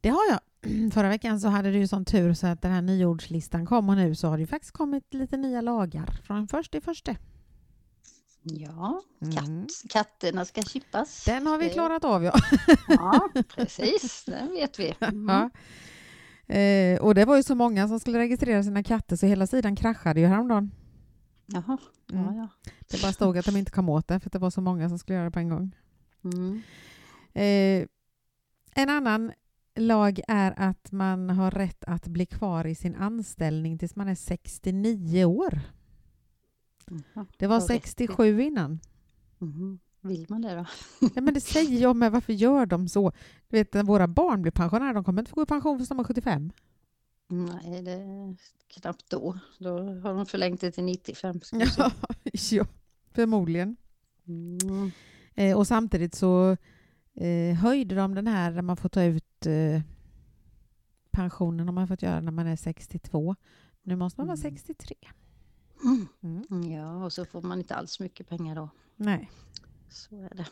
Det 0.00 0.08
har 0.08 0.22
jag. 0.30 0.40
Förra 0.92 1.08
veckan 1.08 1.40
så 1.40 1.48
hade 1.48 1.70
du 1.70 1.78
ju 1.78 1.88
sån 1.88 2.04
tur 2.04 2.34
så 2.34 2.46
att 2.46 2.62
den 2.62 2.72
här 2.72 2.82
nyordslistan 2.82 3.66
kom 3.66 3.88
och 3.88 3.96
nu 3.96 4.14
så 4.14 4.28
har 4.28 4.36
det 4.36 4.40
ju 4.40 4.46
faktiskt 4.46 4.72
kommit 4.72 5.14
lite 5.14 5.36
nya 5.36 5.60
lagar 5.60 6.20
från 6.24 6.48
först 6.48 6.74
i 6.74 6.80
första. 6.80 7.16
Ja, 8.52 9.02
Mm. 9.22 9.34
katt, 9.34 9.70
katterna 9.90 10.44
ska 10.44 10.62
chippas. 10.62 11.24
Den 11.24 11.46
har 11.46 11.58
vi 11.58 11.70
klarat 11.70 12.04
av 12.04 12.24
ja. 12.24 12.32
Ja, 12.88 13.28
precis, 13.54 14.24
den 14.24 14.50
vet 14.52 14.78
vi. 14.78 14.94
Mm. 15.00 15.28
ja. 15.28 15.50
Eh, 16.54 17.00
och 17.00 17.14
det 17.14 17.24
var 17.24 17.36
ju 17.36 17.42
så 17.42 17.54
många 17.54 17.88
som 17.88 18.00
skulle 18.00 18.18
registrera 18.18 18.62
sina 18.62 18.82
katter 18.82 19.16
så 19.16 19.26
hela 19.26 19.46
sidan 19.46 19.76
kraschade 19.76 20.20
ju 20.20 20.26
häromdagen. 20.26 20.70
Jaha, 21.46 21.78
Mm. 22.12 22.24
Ja, 22.24 22.34
ja. 22.34 22.70
Det 22.90 23.02
bara 23.02 23.12
stod 23.12 23.38
att 23.38 23.44
de 23.44 23.56
inte 23.56 23.70
kom 23.70 23.88
åt 23.88 24.08
det 24.08 24.20
för 24.20 24.30
det 24.30 24.38
var 24.38 24.50
så 24.50 24.60
många 24.60 24.88
som 24.88 24.98
skulle 24.98 25.16
göra 25.16 25.24
det 25.24 25.30
på 25.30 25.38
en 25.38 25.48
gång. 25.48 25.76
Mm. 26.24 26.62
Eh, 27.34 27.86
en 28.74 28.88
annan 28.90 29.32
lag 29.76 30.20
är 30.28 30.54
att 30.56 30.92
man 30.92 31.30
har 31.30 31.50
rätt 31.50 31.84
att 31.84 32.06
bli 32.08 32.26
kvar 32.26 32.66
i 32.66 32.74
sin 32.74 32.94
anställning 32.94 33.78
tills 33.78 33.96
man 33.96 34.08
är 34.08 34.14
69 34.14 35.24
år. 35.24 35.60
Mhm. 36.90 37.26
Det 37.38 37.46
var 37.46 37.54
Har 37.54 37.60
rätt 37.60 37.68
till. 37.68 37.80
67 38.08 38.42
innan. 38.42 38.80
Mhm. 39.38 39.78
Vill 40.00 40.26
man 40.28 40.42
det 40.42 40.54
då? 40.54 40.66
Ja, 41.14 41.20
men 41.20 41.34
det 41.34 41.40
säger 41.40 41.80
jag 41.82 41.96
med. 41.96 42.12
Varför 42.12 42.32
gör 42.32 42.66
de 42.66 42.88
så? 42.88 43.12
Du 43.48 43.56
vet, 43.56 43.74
när 43.74 43.82
våra 43.82 44.08
barn 44.08 44.42
blir 44.42 44.52
pensionärer, 44.52 44.94
de 44.94 45.04
kommer 45.04 45.22
inte 45.22 45.30
få 45.30 45.34
gå 45.34 45.42
i 45.42 45.46
pension 45.46 45.78
förrän 45.78 45.88
de 45.96 46.00
är 46.00 46.04
75. 46.04 46.50
Nej, 47.28 47.82
det 47.82 47.92
är 47.92 48.36
knappt 48.68 49.10
då. 49.10 49.38
Då 49.58 49.68
har 49.78 50.14
de 50.14 50.26
förlängt 50.26 50.60
det 50.60 50.70
till 50.72 50.84
95. 50.84 51.40
ska 51.40 51.58
vi 51.58 51.66
se. 51.66 51.82
Ja, 51.82 51.90
ja 52.50 52.66
förmodligen. 53.12 53.76
Mm. 54.26 54.90
Eh, 55.34 55.56
och 55.56 55.66
samtidigt 55.66 56.14
så 56.14 56.56
eh, 57.14 57.54
höjde 57.56 57.94
de 57.94 58.14
den 58.14 58.26
här 58.26 58.52
där 58.52 58.62
man 58.62 58.76
får 58.76 58.88
ta 58.88 59.02
ut 59.02 59.46
eh, 59.46 59.80
pensionen 61.10 61.68
om 61.68 61.74
man 61.74 61.88
fått 61.88 62.02
göra 62.02 62.20
när 62.20 62.32
man 62.32 62.46
är 62.46 62.56
62. 62.56 63.36
Nu 63.82 63.96
måste 63.96 64.20
man 64.20 64.26
vara 64.26 64.38
Mm. 64.38 64.56
63. 64.56 64.94
Mm. 65.84 66.08
Mm. 66.50 66.70
Ja, 66.72 67.04
och 67.04 67.12
så 67.12 67.24
får 67.24 67.42
man 67.42 67.58
inte 67.58 67.74
alls 67.74 68.00
mycket 68.00 68.28
pengar 68.28 68.54
då. 68.56 68.68
Nej. 68.96 69.30
Så 69.88 70.16
är 70.16 70.34
det. 70.34 70.46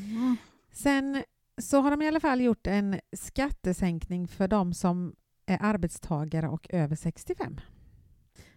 Mm. 0.00 0.36
Sen 0.72 1.22
så 1.62 1.80
har 1.80 1.90
de 1.90 2.02
i 2.02 2.08
alla 2.08 2.20
fall 2.20 2.40
gjort 2.40 2.66
en 2.66 3.00
skattesänkning 3.16 4.28
för 4.28 4.48
de 4.48 4.74
som 4.74 5.14
är 5.46 5.58
arbetstagare 5.62 6.48
och 6.48 6.66
över 6.70 6.96
65. 6.96 7.60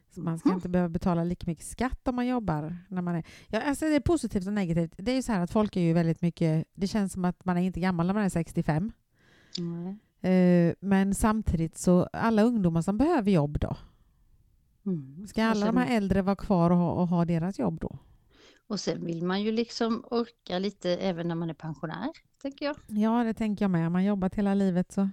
Så 0.10 0.22
man 0.22 0.39
ska 0.39 0.50
Mhm. 0.50 0.56
inte 0.56 0.70
behöva 0.70 0.89
betala 0.89 1.24
lika 1.24 1.44
mycket 1.48 1.65
skatt 1.65 2.08
om 2.08 2.15
man 2.15 2.27
jobbar 2.27 2.77
när 2.88 3.01
man 3.01 3.15
är... 3.15 3.24
Ja, 3.48 3.62
alltså 3.62 3.86
det 3.86 3.96
är 3.96 4.00
positivt 4.00 4.48
och 4.48 4.53
negativt. 4.53 4.94
Det 4.98 5.12
är 5.12 5.15
ju 5.15 5.22
så 5.22 5.32
här 5.32 5.39
att 5.42 5.51
folk 5.51 5.75
är 5.75 5.82
ju 5.82 5.94
väldigt 5.94 6.22
mycket... 6.22 6.68
Det 6.74 6.88
känns 6.88 7.13
som 7.13 7.25
att 7.25 7.46
man 7.46 7.58
är 7.58 7.62
inte 7.62 7.80
gammal 7.80 8.08
när 8.08 8.13
man 8.13 8.24
är 8.24 8.30
65. 8.30 8.92
Nej. 9.60 9.98
Eh, 10.34 10.74
men 10.80 11.15
samtidigt 11.15 11.77
så 11.77 12.03
alla 12.13 12.44
ungdomar 12.44 12.82
som 12.82 12.98
behöver 12.98 13.32
jobb 13.32 13.60
då? 13.60 13.75
Mm. 14.86 15.28
Ska 15.28 15.44
alla 15.46 15.66
sen- 15.66 15.75
de 15.75 15.82
här 15.82 15.98
äldre 15.98 16.22
vara 16.22 16.36
kvar 16.36 16.70
och 16.70 16.78
ha, 16.78 16.92
och 16.92 17.08
ha 17.08 17.25
deras 17.25 17.60
jobb 17.60 17.80
då? 17.82 17.98
Och 18.68 18.80
sen 18.80 19.06
vill 19.06 19.24
man 19.25 19.42
ju 19.42 19.52
liksom 19.52 20.04
orka 20.12 20.60
lite 20.60 20.90
även 20.98 21.28
när 21.28 21.36
man 21.36 21.50
är 21.50 21.54
pensionär, 21.54 22.10
tänker 22.42 22.66
jag. 22.66 22.75
Ja, 22.88 23.24
det 23.24 23.34
tänker 23.34 23.63
jag 23.66 23.70
med. 23.72 23.84
Har 23.84 23.90
man 23.90 24.04
jobbat 24.06 24.36
hela 24.36 24.54
livet 24.54 24.92
så... 24.92 25.10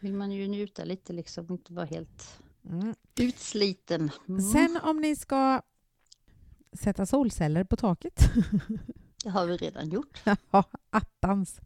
Vill 0.00 0.14
man 0.14 0.32
ju 0.32 0.48
njuta 0.48 0.84
lite 0.84 1.12
liksom, 1.12 1.46
inte 1.52 1.72
vara 1.72 1.86
helt 1.86 2.40
Mm. 2.70 2.94
utsliten. 3.20 4.10
Mm. 4.28 4.40
Sen 4.40 4.78
om 4.82 5.00
ni 5.00 5.16
ska 5.16 5.60
sätta 6.72 7.06
solceller 7.06 7.64
på 7.64 7.76
taket. 7.76 8.20
Det 9.24 9.30
har 9.30 9.46
vi 9.46 9.56
redan 9.56 9.88
gjort. 9.88 10.22
Ja, 10.50 10.64
attans. 10.90 11.60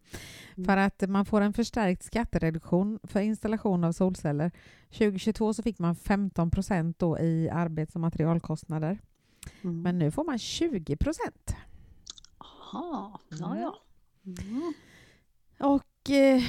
Mm. 0.57 0.67
För 0.67 0.77
att 0.77 1.09
man 1.09 1.25
får 1.25 1.41
en 1.41 1.53
förstärkt 1.53 2.03
skattereduktion 2.03 2.99
för 3.03 3.21
installation 3.21 3.85
av 3.85 3.93
solceller. 3.93 4.51
2022 4.91 5.55
så 5.55 5.63
fick 5.63 5.79
man 5.79 5.97
15 5.97 6.51
procent 6.51 7.03
i 7.21 7.49
arbets 7.53 7.95
och 7.95 8.01
materialkostnader. 8.01 8.99
Mm. 9.63 9.83
Men 9.83 9.99
nu 9.99 10.11
får 10.11 10.25
man 10.25 10.39
20 10.39 10.97
procent. 10.97 11.57
Jaha, 12.39 13.19
ja 13.29 13.59
ja. 13.59 13.79
Mm. 14.27 14.73
Och 15.59 16.11
eh, 16.11 16.43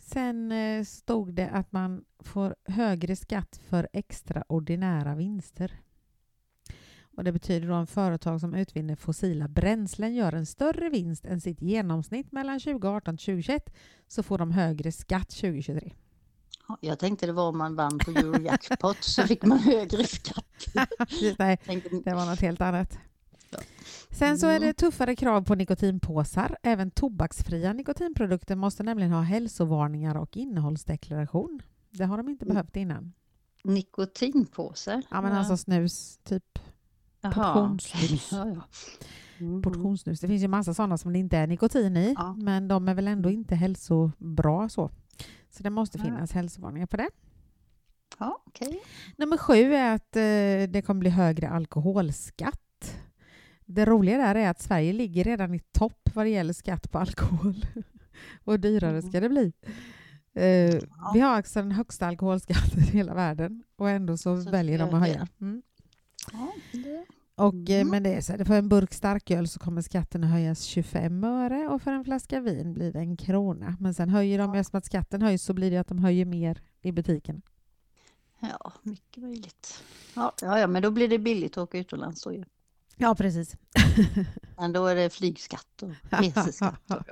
sen 0.00 0.52
eh, 0.52 0.84
stod 0.84 1.34
det 1.34 1.50
att 1.50 1.72
man 1.72 2.04
får 2.18 2.54
högre 2.64 3.16
skatt 3.16 3.60
för 3.68 3.88
extraordinära 3.92 5.14
vinster. 5.14 5.72
Och 7.16 7.24
det 7.24 7.32
betyder 7.32 7.68
då 7.68 7.74
att 7.74 7.90
företag 7.90 8.40
som 8.40 8.54
utvinner 8.54 8.96
fossila 8.96 9.48
bränslen 9.48 10.14
gör 10.14 10.32
en 10.32 10.46
större 10.46 10.88
vinst 10.88 11.24
än 11.26 11.40
sitt 11.40 11.62
genomsnitt 11.62 12.32
mellan 12.32 12.60
2018 12.60 13.14
och 13.14 13.20
2021 13.20 13.74
så 14.08 14.22
får 14.22 14.38
de 14.38 14.50
högre 14.50 14.92
skatt 14.92 15.28
2023. 15.30 15.92
Ja, 16.68 16.78
Jag 16.80 16.98
tänkte 16.98 17.26
det 17.26 17.32
var 17.32 17.48
om 17.48 17.58
man 17.58 17.76
vann 17.76 17.98
på 17.98 18.10
Eurojackpot 18.10 18.96
så 19.04 19.22
fick 19.22 19.44
man 19.44 19.58
högre 19.58 20.04
skatt. 20.04 20.66
Nej, 21.38 21.58
det 22.04 22.14
var 22.14 22.26
något 22.26 22.40
helt 22.40 22.60
annat. 22.60 22.98
Sen 24.10 24.38
så 24.38 24.46
är 24.46 24.58
det 24.60 24.64
Mm. 24.66 24.74
tuffare 24.74 25.16
krav 25.16 25.42
på 25.42 25.54
nikotinpåsar. 25.54 26.56
Även 26.62 26.90
tobaksfria 26.90 27.72
nikotinprodukter 27.72 28.56
måste 28.56 28.82
nämligen 28.82 29.12
ha 29.12 29.20
hälsovarningar 29.22 30.14
och 30.16 30.36
innehållsdeklaration. 30.36 31.62
Det 31.90 32.04
har 32.04 32.16
de 32.16 32.28
inte 32.28 32.44
Mm. 32.44 32.54
behövt 32.54 32.76
innan. 32.76 33.12
Nikotinpåsar? 33.64 35.02
Ja, 35.10 35.20
men 35.20 35.32
alltså 35.32 35.56
snus, 35.56 36.18
typ. 36.24 36.58
Portionssnus. 37.32 38.32
Ja, 38.32 38.48
ja. 38.48 38.62
Mm. 39.40 39.62
portionssnus. 39.62 40.20
Det 40.20 40.28
finns 40.28 40.42
ju 40.42 40.48
massa 40.48 40.74
sådana 40.74 40.98
som 40.98 41.12
det 41.12 41.18
inte 41.18 41.36
är 41.38 41.46
nikotin 41.46 41.96
i, 41.96 42.14
Ja. 42.18 42.34
men 42.38 42.68
de 42.68 42.88
är 42.88 42.94
väl 42.94 43.08
ändå 43.08 43.30
inte 43.30 43.54
hälsobra 43.54 44.68
så. 44.68 44.90
Så 45.50 45.62
det 45.62 45.70
måste 45.70 45.98
Ja. 45.98 46.04
finnas 46.04 46.32
hälsovarningar 46.32 46.86
på 46.86 46.96
det. 46.96 47.08
Ja, 48.18 48.42
okej. 48.46 48.80
Nummer 49.16 49.36
sju 49.36 49.74
är 49.74 49.94
att 49.94 50.16
eh, 50.16 50.72
det 50.72 50.82
kommer 50.86 50.98
bli 51.00 51.10
högre 51.10 51.48
alkoholskatt. 51.48 52.60
Det 53.66 53.84
roliga 53.84 54.18
där 54.18 54.34
är 54.34 54.50
att 54.50 54.60
Sverige 54.62 54.92
ligger 54.92 55.24
redan 55.24 55.54
i 55.54 55.60
topp 55.72 56.10
vad 56.14 56.26
det 56.26 56.30
gäller 56.30 56.52
skatt 56.52 56.90
på 56.90 56.98
alkohol. 56.98 57.66
Och 58.44 58.60
dyrare 58.60 59.02
ska 59.02 59.20
det 59.20 59.28
bli. 59.28 59.52
Eh, 60.34 60.80
Vi 61.14 61.20
har 61.20 61.30
alltså 61.30 61.58
den 61.62 61.72
högsta 61.72 62.06
alkoholskatten 62.06 62.78
i 62.80 62.86
hela 62.86 63.14
världen 63.14 63.62
och 63.76 63.90
ändå 63.90 64.16
så, 64.16 64.42
Så 64.42 64.50
väljer 64.50 64.78
de 64.78 64.94
att 64.94 65.00
höja. 65.00 65.28
Mm. 65.40 65.62
Ja, 66.32 66.52
det. 66.72 67.04
Och, 67.36 67.54
eh, 67.70 67.80
Mm. 67.80 67.88
Men 67.90 68.02
det 68.02 68.14
är 68.14 68.20
så 68.20 68.32
här, 68.32 68.44
för 68.44 68.54
en 68.54 68.68
burk 68.68 68.94
starköl 68.94 69.48
så 69.48 69.58
kommer 69.60 69.82
skatten 69.82 70.24
att 70.24 70.30
höjas 70.30 70.62
25 70.62 71.24
öre 71.24 71.68
och 71.68 71.82
för 71.82 71.92
en 71.92 72.04
flaska 72.04 72.40
vin 72.40 72.74
blir 72.74 72.92
det 72.92 72.98
en 72.98 73.16
krona. 73.16 73.76
Men 73.80 73.94
sen 73.94 74.08
höjer 74.08 74.38
de, 74.38 74.54
Ja. 74.54 74.60
eftersom 74.60 74.78
att 74.78 74.84
skatten 74.86 75.22
höjs 75.22 75.42
så 75.42 75.52
blir 75.52 75.70
det 75.70 75.76
att 75.78 75.88
de 75.88 75.98
höjer 75.98 76.24
mer 76.24 76.60
i 76.82 76.92
butiken. 76.92 77.42
Ja, 78.40 78.72
mycket 78.82 79.22
möjligt. 79.22 79.82
Ja, 80.14 80.32
ja, 80.42 80.58
ja, 80.58 80.66
men 80.66 80.82
då 80.82 80.90
blir 80.90 81.08
det 81.08 81.18
billigt 81.18 81.52
att 81.52 81.58
åka 81.62 81.78
utomlands 81.78 82.22
då 82.22 82.32
ju. 82.32 82.44
Ja, 82.96 83.14
precis. 83.14 83.56
Men 84.58 84.72
då 84.72 84.86
är 84.86 84.94
det 84.94 85.10
flygskatt 85.10 85.82
och 85.82 85.90
reseskatt 86.10 86.90
och, 86.90 87.02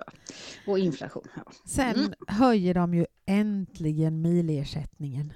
och 0.72 0.78
inflation. 0.78 1.24
Ja. 1.36 1.52
Sen 1.66 1.94
Mm. 1.96 2.12
höjer 2.28 2.74
de 2.74 2.94
ju 2.94 3.06
äntligen 3.26 4.22
milersättningen. 4.22 5.32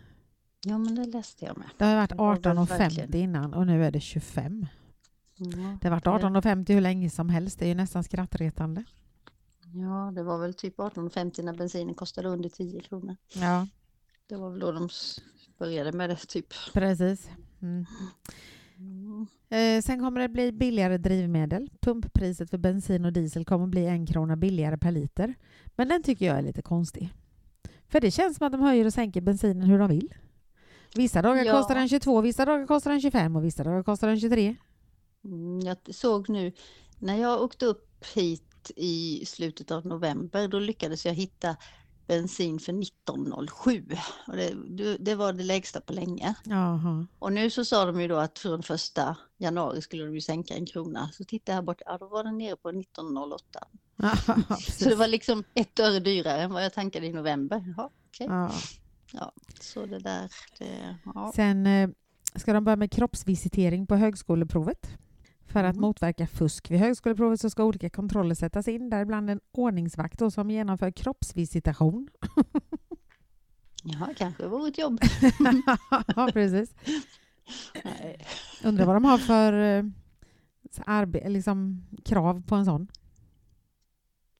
Ja, 0.65 0.79
men 0.79 0.95
det 0.95 1.05
läste 1.07 1.45
jag 1.45 1.59
med. 1.59 1.69
Det 1.79 1.85
har 1.85 1.97
varit 1.97 2.11
Det 2.11 2.17
var 2.17 2.35
väl 2.35 2.43
18,50 2.43 2.79
verkligen. 2.79 3.15
innan 3.17 3.55
och 3.55 3.67
nu 3.67 3.85
är 3.85 3.91
det 3.91 4.01
25. 4.01 4.67
Ja, 5.37 5.79
Det 5.81 5.89
har 5.89 5.97
varit 5.97 6.07
18,50 6.07 6.73
hur 6.75 6.81
länge 6.81 7.11
som 7.11 7.29
helst. 7.29 7.59
Det 7.59 7.65
är 7.65 7.69
ju 7.69 7.75
nästan 7.75 8.05
skrattretande. 8.05 8.85
ja, 9.75 10.13
det 10.15 10.23
var 10.23 10.39
väl 10.39 10.55
typ 10.55 10.77
18,50 10.79 11.43
när 11.43 11.55
bensinen 11.55 11.95
kostade 11.95 12.29
under 12.29 12.49
10 12.49 12.81
kronor. 12.81 13.17
Ja, 13.35 13.67
Det 14.29 14.37
var 14.37 14.51
väl 14.51 14.61
då 14.61 14.73
de 14.73 14.89
började 15.59 15.93
med 15.93 16.11
det 16.11 16.17
typ. 16.17 16.47
precis. 16.73 17.31
Mm. 17.63 17.87
Mm. 18.79 19.27
Eh, 19.49 19.83
sen 19.83 19.99
kommer 20.01 20.21
det 20.21 20.29
bli 20.29 20.53
billigare 20.53 20.99
drivmedel. 20.99 21.71
Pumppriset 21.81 22.51
för 22.51 22.59
bensin 22.59 23.05
och 23.05 23.13
diesel 23.13 23.45
kommer 23.45 23.67
bli 23.67 23.87
en 23.87 24.07
krona 24.07 24.37
billigare 24.37 24.79
per 24.79 24.91
liter. 24.93 25.35
Men 25.77 25.89
den 25.89 26.03
tycker 26.03 26.27
jag 26.27 26.39
är 26.39 26.43
lite 26.43 26.63
konstig. 26.63 27.15
För 27.89 28.01
det 28.01 28.11
känns 28.11 28.37
som 28.37 28.47
att 28.47 28.53
de 28.53 28.61
höjer 28.61 28.85
och 28.87 28.93
sänker 28.93 29.21
bensinen 29.21 29.63
hur 29.63 29.79
de 29.79 29.89
vill. 29.89 30.15
Vissa 30.97 31.23
dagar 31.23 31.45
Ja. 31.45 31.53
kostar 31.53 31.75
den 31.75 31.88
22, 31.88 32.21
vissa 32.21 32.45
dagar 32.45 32.67
kostar 32.67 32.91
den 32.91 33.00
25 33.00 33.37
och 33.37 33.45
vissa 33.45 33.65
dagar 33.65 33.83
kostar 33.83 34.09
den 34.09 34.21
23. 34.21 34.57
Mm, 35.25 35.61
Jag 35.61 35.76
såg 35.95 36.29
nu, 36.29 36.53
när 36.99 37.17
jag 37.17 37.43
åkte 37.43 37.67
upp 37.67 38.05
hit 38.15 38.71
i 38.76 39.25
slutet 39.26 39.71
av 39.71 39.87
november, 39.87 40.49
då 40.49 40.59
lyckades 40.59 41.07
jag 41.07 41.15
hitta 41.15 41.57
bensin 42.07 42.59
för 42.59 42.73
1907. 42.73 43.87
Och 44.26 44.37
det, 44.37 44.97
det- 44.99 45.15
var 45.15 45.33
det 45.33 45.43
lägsta 45.45 45.81
på 45.81 45.93
länge. 45.93 46.35
Jaha. 46.45 47.07
Och 47.19 47.33
nu 47.33 47.50
så 47.50 47.65
sa 47.65 47.85
de 47.85 48.00
ju 48.00 48.09
då 48.09 48.17
att 48.17 48.38
från 48.38 48.62
första 48.62 49.17
januari 49.38 49.83
skulle 49.83 50.05
de 50.05 50.15
ju 50.15 50.21
sänka 50.21 50.55
en 50.55 50.67
krona. 50.67 51.11
Så 51.12 51.25
tittade 51.25 51.53
jag 51.53 51.57
här 51.57 51.62
bort, 51.62 51.81
ja 51.87 51.99
då 51.99 52.07
var 52.09 52.25
den 52.25 52.38
nere 52.38 52.57
på 52.57 52.69
1908. 52.69 53.45
Så 54.79 54.88
det 54.88 54.95
var 54.95 55.07
liksom 55.09 55.45
ett 55.55 55.81
öre 55.81 56.00
dyrare 56.00 56.43
än 56.43 56.53
vad 56.53 56.65
jag 56.65 56.73
tankade 56.73 57.07
i 57.07 57.12
november. 57.12 57.75
Ja, 57.76 57.91
okej. 58.09 58.26
ja. 58.31 58.50
Så 59.61 59.87
det 59.87 59.99
där, 59.99 60.31
det, 60.59 60.97
ja. 61.15 61.33
Sen 61.35 61.67
eh, 61.67 61.91
ska 62.35 62.53
de 62.53 62.65
börja 62.65 62.77
med 62.77 62.93
kroppsvisitering 62.93 63.87
på 63.87 63.97
högskoleprovet. 63.97 64.99
För 65.49 65.65
att 65.65 65.75
Mm. 65.77 65.81
motverka 65.83 66.27
fusk 66.27 66.71
vid 66.71 66.79
högskoleprovet 66.79 67.41
så 67.41 67.51
ska 67.51 67.65
olika 67.65 67.91
kontroller 67.91 68.35
sättas 68.35 68.69
in, 68.69 68.91
däribland 68.91 69.31
en 69.31 69.41
ordningsvakt 69.53 70.19
då, 70.19 70.31
som 70.31 70.51
genomför 70.51 70.91
kroppsvisitation. 70.91 72.09
ja, 73.83 74.09
kanske 74.17 74.47
vore 74.49 74.69
ett 74.69 74.79
jobb. 74.79 75.01
ja, 76.17 76.29
precis. 76.33 76.75
Nej. 77.85 78.27
Undrar 78.65 78.87
vad 78.87 78.97
de 78.97 79.05
har 79.05 79.19
för 79.19 79.53
eh, 79.53 81.31
liksom, 81.31 81.87
krav 82.05 82.43
på 82.47 82.55
en 82.55 82.65
sån. 82.65 82.89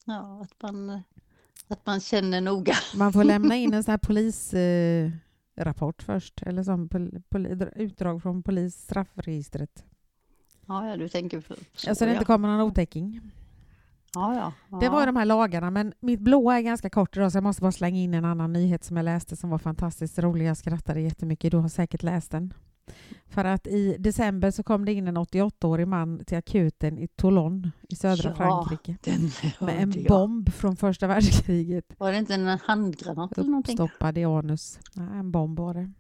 Ja, 0.05 0.43
att 0.43 0.63
man, 0.63 1.03
att 1.69 1.87
man 1.87 2.01
känner 2.01 2.41
noga. 2.41 2.75
Man 2.97 3.13
får 3.13 3.25
lämna 3.25 3.57
in 3.57 3.75
en 3.75 3.85
sån 3.85 3.93
här 3.93 3.99
polisrapport 3.99 6.03
eh, 6.03 6.07
först, 6.07 6.43
eller 6.43 6.63
som 6.63 6.89
pol- 6.89 7.23
pol- 7.29 7.71
utdrag 7.77 8.23
från 8.23 8.43
polis 8.43 8.75
straffregistret. 8.75 9.85
Ja, 10.67 10.89
ja, 10.89 10.97
du 10.97 11.09
tänker 11.09 11.41
för, 11.41 11.57
så, 11.75 11.91
Alltså 11.91 12.05
det 12.05 12.11
ja. 12.11 12.15
inte 12.15 12.25
kommer 12.25 12.49
någon 12.49 12.61
otäcking. 12.61 13.21
Ja, 14.15 14.35
ja. 14.35 14.53
ja. 14.71 14.79
Det 14.79 14.89
var 14.89 15.07
de 15.07 15.17
här 15.17 15.25
lagarna, 15.25 15.71
men 15.71 15.93
mitt 16.01 16.21
blåa 16.21 16.59
är 16.59 16.63
ganska 16.63 16.91
kort 16.91 17.17
idag 17.17 17.33
så 17.33 17.37
jag 17.37 17.43
måste 17.43 17.63
bara 17.63 17.73
slänga 17.73 17.99
in 18.01 18.15
en 18.15 18.25
annan 18.25 18.53
nyhet 18.53 18.85
som 18.85 18.97
jag 18.97 19.05
läste 19.05 19.37
som 19.37 19.51
var 19.51 19.59
fantastiskt 19.59 20.19
rolig. 20.19 20.47
Jag 20.47 20.57
skrattade 20.57 21.01
jättemycket. 21.01 21.51
Du 21.51 21.57
har 21.57 21.69
säkert 21.69 22.03
läst 22.03 22.31
den. 22.31 22.55
För 23.29 23.45
att 23.45 23.67
i 23.67 23.97
december 23.99 24.51
så 24.51 24.63
kom 24.63 24.85
det 24.85 24.93
in 24.93 25.09
en 25.09 25.17
88-årig 25.19 25.89
man 25.89 26.25
till 26.25 26.39
akuten 26.39 26.99
i 26.99 27.09
Toulon 27.09 27.71
i 27.89 27.97
södra 27.97 28.29
Ja. 28.31 28.35
Frankrike 28.37 28.97
med 29.61 29.83
en 29.83 29.93
jag. 29.93 30.09
bomb 30.09 30.53
från 30.53 30.77
första 30.77 31.07
världskriget 31.07 31.85
Var 31.99 32.13
det 32.13 32.19
inte 32.19 32.35
en 32.35 32.47
handgranat 32.49 33.39
eller 33.39 33.49
någonting? 33.51 33.81
uppstoppad 33.81 34.19
i 34.19 34.25
anus. 34.25 34.79
Nej, 34.95 35.19
en 35.19 35.31
bomb 35.31 35.59
var 35.59 35.75
det. 35.75 35.93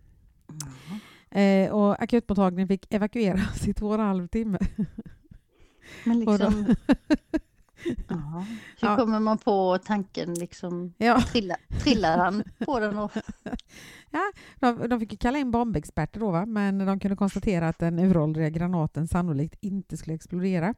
Ja. 1.30 1.40
Eh, 1.40 1.70
och 1.70 2.02
akutmottagningen 2.02 2.68
fick 2.68 2.94
evakueras 2.94 3.68
i 3.68 3.74
två 3.74 3.88
och 3.88 3.94
en 3.94 4.00
halv 4.00 4.28
timme. 4.28 4.58
Men 6.04 6.20
liksom... 6.20 6.74
ja. 8.08 8.46
Hur 8.80 8.88
Ja. 8.88 8.96
kommer 8.96 9.20
man 9.20 9.38
på 9.38 9.78
tanken 9.84 10.34
liksom? 10.34 10.94
Ja, 10.98 11.20
Trillar, 11.20 11.56
trillar 11.82 12.18
han 12.18 12.42
på 12.58 12.80
den 12.80 12.98
och... 12.98 13.12
de, 14.60 14.88
de 14.88 15.00
fick 15.00 15.12
ju 15.12 15.18
kalla 15.18 15.38
in 15.38 15.50
bombexperter 15.50 16.20
då, 16.20 16.30
va? 16.30 16.46
men 16.46 16.78
de 16.78 17.00
kunde 17.00 17.16
konstatera 17.16 17.68
att 17.68 17.78
den 17.78 17.98
uråldriga 17.98 18.50
granaten 18.50 19.08
sannolikt 19.08 19.56
inte 19.60 19.96
skulle 19.96 20.14
explodera. 20.14 20.74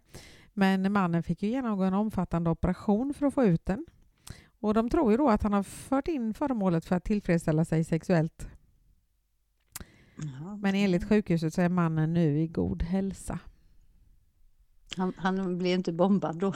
Men 0.55 0.93
mannen 0.93 1.23
fick 1.23 1.43
ju 1.43 1.49
genomgå 1.49 1.85
en 1.85 1.95
omfattande 1.95 2.51
operation 2.51 3.15
för 3.15 3.27
att 3.27 3.35
få 3.35 3.45
ut 3.45 3.67
den. 3.67 3.87
Och 4.61 4.75
de 4.75 4.91
tror 4.91 5.11
ju 5.11 5.17
då 5.17 5.29
att 5.31 5.43
han 5.43 5.53
har 5.53 5.63
fört 5.63 6.09
in 6.09 6.35
föremålet 6.35 6.85
för 6.85 6.97
att 6.97 7.05
tillfredsställa 7.05 7.65
sig 7.65 7.85
sexuellt. 7.85 8.49
Ja. 10.17 10.57
Men 10.57 10.75
enligt 10.75 11.09
sjukhuset 11.09 11.55
så 11.55 11.63
är 11.63 11.69
mannen 11.69 12.13
nu 12.13 12.41
i 12.41 12.47
god 12.47 12.83
hälsa. 12.83 13.39
Han, 14.97 15.13
han 15.17 15.59
blir 15.59 15.75
inte 15.75 15.93
bombad 15.93 16.37
då. 16.39 16.55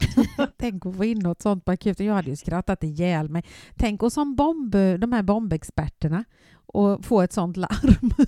Tänk 0.56 0.86
att 0.86 0.96
få 0.96 1.04
in 1.04 1.18
något 1.18 1.42
sånt 1.42 1.64
på 1.64 1.72
akuten. 1.72 2.06
Jag 2.06 2.14
hade 2.14 2.30
ju 2.30 2.36
skrattat 2.36 2.84
ihjäl 2.84 3.28
mig. 3.28 3.44
Tänk 3.76 4.02
att 4.02 4.12
som 4.12 4.36
bomb, 4.36 4.72
de 4.72 5.12
här 5.12 5.22
bombexperterna 5.22 6.24
och 6.66 7.04
få 7.04 7.22
ett 7.22 7.32
sånt 7.32 7.56
larm. 7.56 8.10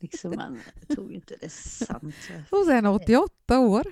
Liksom, 0.00 0.58
tror 0.88 1.10
ju 1.10 1.14
inte 1.14 1.36
det 1.40 1.52
sant. 1.52 2.14
Och 2.50 2.66
sen 2.66 2.86
88 2.86 3.58
år. 3.58 3.86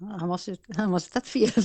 Han 0.00 0.28
måste, 0.28 0.56
han 0.76 0.90
måste 0.90 1.12
tagit 1.12 1.28
fel. 1.28 1.64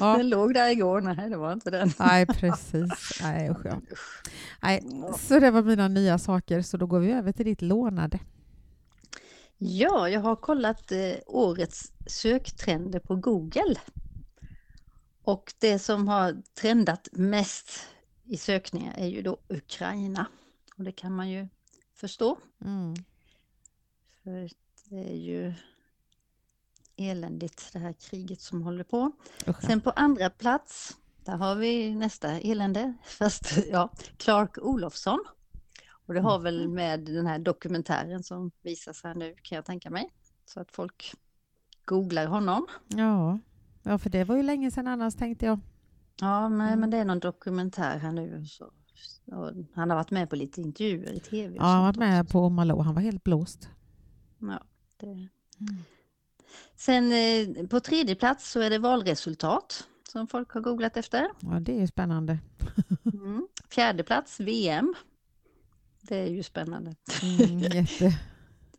Den 0.00 0.28
låg 0.28 0.54
där 0.54 0.70
igår. 0.70 1.00
Nej, 1.00 1.30
det 1.30 1.36
var 1.36 1.52
inte 1.52 1.70
den. 1.70 1.90
Nej, 1.98 2.26
precis. 2.26 3.20
Nej, 3.22 3.50
usch, 3.50 3.66
ja. 3.66 3.80
Nej, 4.62 4.82
så 5.18 5.40
det 5.40 5.50
var 5.50 5.62
mina 5.62 5.88
nya 5.88 6.18
saker. 6.18 6.62
Så 6.62 6.76
då 6.76 6.86
går 6.86 7.00
vi 7.00 7.12
över 7.12 7.32
till 7.32 7.46
ditt 7.46 7.62
lånade. 7.62 8.18
Ja, 9.58 10.08
jag 10.08 10.20
har 10.20 10.36
kollat 10.36 10.92
eh, 10.92 11.14
årets 11.26 11.92
söktrender 12.06 13.00
på 13.00 13.16
Google. 13.16 13.74
Och 15.22 15.54
det 15.58 15.78
som 15.78 16.08
har 16.08 16.42
trendat 16.54 17.08
mest 17.12 17.88
i 18.24 18.36
sökningar 18.36 18.94
är 18.98 19.06
ju 19.06 19.22
då 19.22 19.38
Ukraina. 19.48 20.26
Och 20.76 20.84
det 20.84 20.92
kan 20.92 21.12
man 21.12 21.30
ju 21.30 21.48
förstå. 21.94 22.38
Mm. 22.64 22.94
För 24.22 24.50
det 24.84 25.10
är 25.10 25.16
ju 25.16 25.54
eländigt 26.96 27.72
det 27.72 27.78
här 27.78 27.92
kriget 27.92 28.40
som 28.40 28.62
håller 28.62 28.84
på. 28.84 29.12
Ja. 29.44 29.54
Sen 29.54 29.80
på 29.80 29.90
andra 29.90 30.30
plats, 30.30 30.96
där 31.24 31.36
har 31.36 31.54
vi 31.54 31.94
nästa 31.94 32.40
elände, 32.40 32.94
fast 33.04 33.58
ja, 33.70 33.92
Clark 34.16 34.58
Olofsson. 34.58 35.24
Och 36.08 36.14
det 36.14 36.20
har 36.20 36.38
väl 36.38 36.68
med 36.68 37.00
den 37.00 37.26
här 37.26 37.38
dokumentären 37.38 38.22
som 38.22 38.50
visas 38.62 39.04
här 39.04 39.14
nu 39.14 39.34
kan 39.42 39.56
jag 39.56 39.64
tänka 39.64 39.90
mig. 39.90 40.10
Så 40.44 40.60
att 40.60 40.72
folk 40.72 41.14
googlar 41.84 42.26
honom. 42.26 42.66
Ja. 42.88 43.38
ja, 43.82 43.98
för 43.98 44.10
det 44.10 44.24
var 44.24 44.36
ju 44.36 44.42
länge 44.42 44.70
sedan 44.70 44.86
annars 44.86 45.14
tänkte 45.14 45.46
jag. 45.46 45.60
Ja, 46.20 46.48
men, 46.48 46.66
Mm. 46.68 46.80
men 46.80 46.90
det 46.90 46.96
är 46.96 47.04
någon 47.04 47.18
dokumentär 47.18 47.98
här 47.98 48.12
nu. 48.12 48.44
Så, 48.46 48.64
och 49.36 49.52
han 49.74 49.90
har 49.90 49.96
varit 49.96 50.10
med 50.10 50.30
på 50.30 50.36
lite 50.36 50.60
intervjuer 50.60 51.12
i 51.12 51.20
tv. 51.20 51.54
Ja, 51.56 51.62
han 51.64 51.76
har 51.76 51.82
varit 51.82 51.94
sånt 51.96 52.06
med 52.08 52.20
också. 52.22 52.32
på 52.32 52.48
Malou. 52.48 52.80
Han 52.82 52.94
var 52.94 53.02
helt 53.02 53.24
blåst. 53.24 53.68
Ja, 54.38 54.60
det. 54.96 55.06
Mm. 55.06 55.28
Sen 56.76 57.12
eh, 57.12 57.66
på 57.66 57.80
tredje 57.80 58.14
plats 58.14 58.50
så 58.50 58.60
är 58.60 58.70
det 58.70 58.78
valresultat 58.78 59.86
som 60.12 60.26
folk 60.26 60.50
har 60.52 60.60
googlat 60.60 60.96
efter. 60.96 61.28
Ja, 61.40 61.60
det 61.60 61.76
är 61.76 61.80
ju 61.80 61.86
spännande. 61.86 62.38
Mm. 63.14 63.48
Fjärde 63.70 64.02
plats 64.04 64.40
VM. 64.40 64.94
Det 66.08 66.16
är 66.16 66.26
ju 66.26 66.42
spännande. 66.42 66.94
Mm, 67.22 67.58
jätte... 67.58 68.18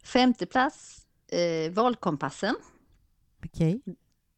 Femte 0.03 0.45
plats 0.45 1.07
eh, 1.27 1.71
valkompassen. 1.71 2.55
Okej. 3.45 3.81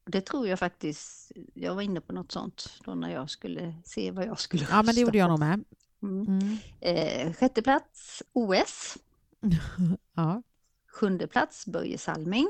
Det 0.04 0.20
tror 0.20 0.48
jag 0.48 0.58
faktiskt, 0.58 1.32
jag 1.54 1.74
var 1.74 1.82
inne 1.82 2.00
på 2.00 2.12
något 2.12 2.32
sånt 2.32 2.80
då 2.84 2.94
när 2.94 3.12
jag 3.12 3.30
skulle 3.30 3.74
se 3.84 4.10
vad 4.10 4.26
jag 4.26 4.40
skulle 4.40 4.66
Ja, 4.70 4.76
men 4.76 4.84
det 4.84 4.90
rösta 4.90 5.00
gjorde 5.00 5.18
jag 5.18 5.30
nog 5.30 5.38
med. 5.38 5.64
Mm. 6.02 6.26
Mm. 6.28 6.58
Eh, 6.80 7.32
sjätte 7.32 7.62
plats 7.62 8.22
OS. 8.32 8.98
Ja. 10.14 10.42
Sjunde 10.86 11.26
plats 11.26 11.66
Börje 11.66 11.98
Salming. 11.98 12.48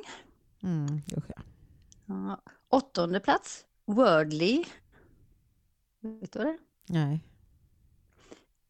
Mm, 0.62 1.00
ja. 1.06 1.22
Ja. 2.06 2.42
Åttonde 2.68 3.20
plats 3.20 3.64
Wordly. 3.84 4.64
Vet 6.00 6.32
du 6.32 6.38
vad 6.38 6.48
det 6.48 6.52
är? 6.52 6.58
Nej. 6.86 7.24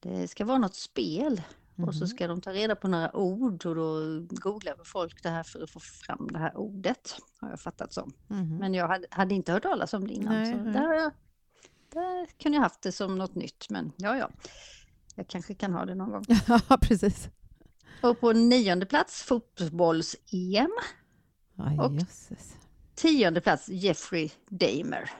Det 0.01 0.29
ska 0.29 0.45
vara 0.45 0.59
något 0.59 0.75
spel 0.75 1.43
och 1.85 1.95
så 1.95 2.01
Mhm. 2.01 2.09
ska 2.09 2.27
de 2.29 2.41
ta 2.41 2.53
reda 2.53 2.77
på 2.77 2.89
några 2.89 3.17
ord 3.17 3.67
och 3.67 3.75
då 3.77 4.21
googlar 4.29 4.75
folk 4.85 5.23
det 5.23 5.29
här 5.29 5.43
för 5.43 5.63
att 5.63 5.71
få 5.71 5.81
fram 5.81 6.29
det 6.33 6.39
här 6.39 6.57
ordet. 6.57 7.17
Har 7.41 7.51
jag 7.51 7.61
fattat 7.61 7.93
som. 7.93 8.13
Mhm. 8.29 8.57
Men 8.57 8.75
jag 8.75 8.89
hade, 8.89 9.07
hade 9.11 9.35
inte 9.35 9.53
hört 9.53 9.63
talas 9.63 9.95
om 9.95 10.07
det 10.07 10.15
innan. 10.15 10.35
Nej, 10.35 10.53
så 10.53 10.59
nej. 10.59 10.73
där, 10.73 11.11
där 11.93 12.27
kunde 12.43 12.57
jag 12.57 12.63
haft 12.63 12.83
det 12.83 12.93
som 12.93 13.19
något 13.19 13.35
nytt. 13.35 13.67
Men 13.71 13.93
ja, 13.97 14.17
ja. 14.17 14.31
Jag 15.15 15.29
kanske 15.29 15.55
kan 15.55 15.73
ha 15.73 15.85
det 15.85 15.95
någon 15.95 16.11
gång. 16.11 16.25
Ja, 16.69 16.79
precis. 16.83 17.29
Och 18.03 18.21
på 18.21 18.33
nionde 18.33 18.87
plats 18.87 19.23
fotbolls-EM. 19.23 20.71
Och-. 21.81 21.93
Tionde 22.95 23.41
plats 23.41 23.69
Jeffrey 23.69 24.31
Dahmer. 24.49 25.11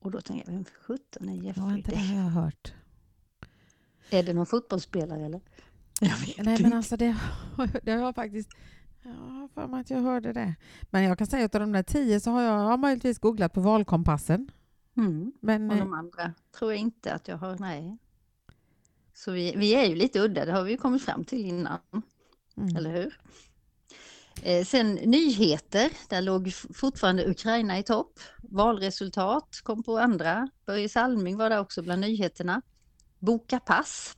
Och 0.00 0.10
då 0.10 0.20
tänker 0.20 0.44
jag, 0.46 0.52
vem 0.54 0.64
sjutton 0.86 1.28
är 1.28 1.34
Jeffrey 1.34 1.76
inte 1.76 1.90
det 1.90 1.96
har 1.96 2.14
jag 2.16 2.30
hört. 2.30 2.72
Är 4.14 4.22
det 4.22 4.32
någon 4.32 4.46
fotbollsspelare 4.46 5.24
eller? 5.24 5.40
Jag 6.00 6.16
vet 6.16 6.44
Nej, 6.44 6.62
men 6.62 6.72
alltså 6.72 6.96
det, 6.96 7.16
det 7.82 7.92
har 7.92 7.98
jag 7.98 8.14
faktiskt... 8.14 8.50
Jag 9.02 9.12
har 9.12 9.48
för 9.48 9.66
mig 9.66 9.80
att 9.80 9.90
jag 9.90 10.00
hörde 10.00 10.32
det. 10.32 10.54
Men 10.90 11.02
jag 11.02 11.18
kan 11.18 11.26
säga 11.26 11.44
att 11.44 11.54
av 11.54 11.60
de 11.60 11.72
där 11.72 11.82
tio 11.82 12.20
så 12.20 12.30
har 12.30 12.42
jag 12.42 12.58
har 12.58 12.76
möjligtvis 12.76 13.18
googlat 13.18 13.52
på 13.52 13.60
valkompassen. 13.60 14.50
Mm. 14.96 15.32
Men 15.40 15.70
Och 15.70 15.76
eh, 15.76 15.80
de 15.80 15.92
andra 15.92 16.32
tror 16.58 16.72
jag 16.72 16.80
inte 16.80 17.14
att 17.14 17.28
jag 17.28 17.36
har, 17.36 17.56
nej. 17.58 17.98
Så 19.14 19.32
vi, 19.32 19.54
vi 19.56 19.74
är 19.74 19.84
ju 19.84 19.94
lite 19.94 20.20
udda, 20.20 20.44
det 20.44 20.52
har 20.52 20.62
vi 20.62 20.70
ju 20.70 20.76
kommit 20.76 21.02
fram 21.02 21.24
till 21.24 21.46
innan. 21.46 21.78
mm, 22.56 22.76
eller 22.76 22.90
hur? 22.90 23.20
Eh, 24.42 24.64
sen 24.64 24.94
nyheter, 24.94 25.90
där 26.08 26.22
låg 26.22 26.52
fortfarande 26.74 27.30
Ukraina 27.30 27.78
i 27.78 27.82
topp. 27.82 28.20
Valresultat 28.42 29.60
kom 29.62 29.82
på 29.82 29.98
andra. 29.98 30.48
Börje 30.66 30.88
Salming 30.88 31.36
var 31.36 31.50
där 31.50 31.60
också 31.60 31.82
bland 31.82 32.00
nyheterna. 32.00 32.62
Boka 33.24 33.60
pass. 33.60 34.16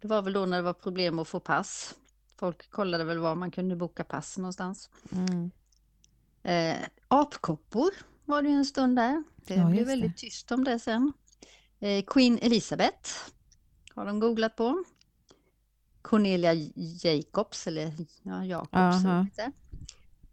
Det 0.00 0.08
var 0.08 0.22
väl 0.22 0.32
då 0.32 0.46
när 0.46 0.56
det 0.56 0.62
var 0.62 0.72
problem 0.72 1.18
att 1.18 1.28
få 1.28 1.40
pass. 1.40 1.94
Folk 2.36 2.70
kollade 2.70 3.04
väl 3.04 3.18
var 3.18 3.34
man 3.34 3.50
kunde 3.50 3.76
boka 3.76 4.04
pass 4.04 4.38
någonstans. 4.38 4.90
mm. 5.12 5.50
Eh, 6.44 6.76
apkoppor 7.08 7.90
var 8.24 8.42
det 8.42 8.48
ju 8.48 8.54
en 8.54 8.64
stund 8.64 8.96
där. 8.96 9.22
Det 9.36 9.54
Ja, 9.54 9.66
blev 9.68 9.86
väldigt 9.86 10.12
det. 10.12 10.18
tyst 10.20 10.52
om 10.52 10.64
det 10.64 10.78
sen. 10.78 11.12
Eh, 11.80 12.04
Queen 12.06 12.38
Elizabeth 12.38 13.10
har 13.94 14.06
de 14.06 14.20
googlat 14.20 14.56
på. 14.56 14.84
Cornelia 16.02 16.52
Jacobs, 17.02 17.66
eller 17.66 17.92
ja, 18.22 18.44
Jacobs. 18.44 19.02
det 19.02 19.24
heter. 19.24 19.52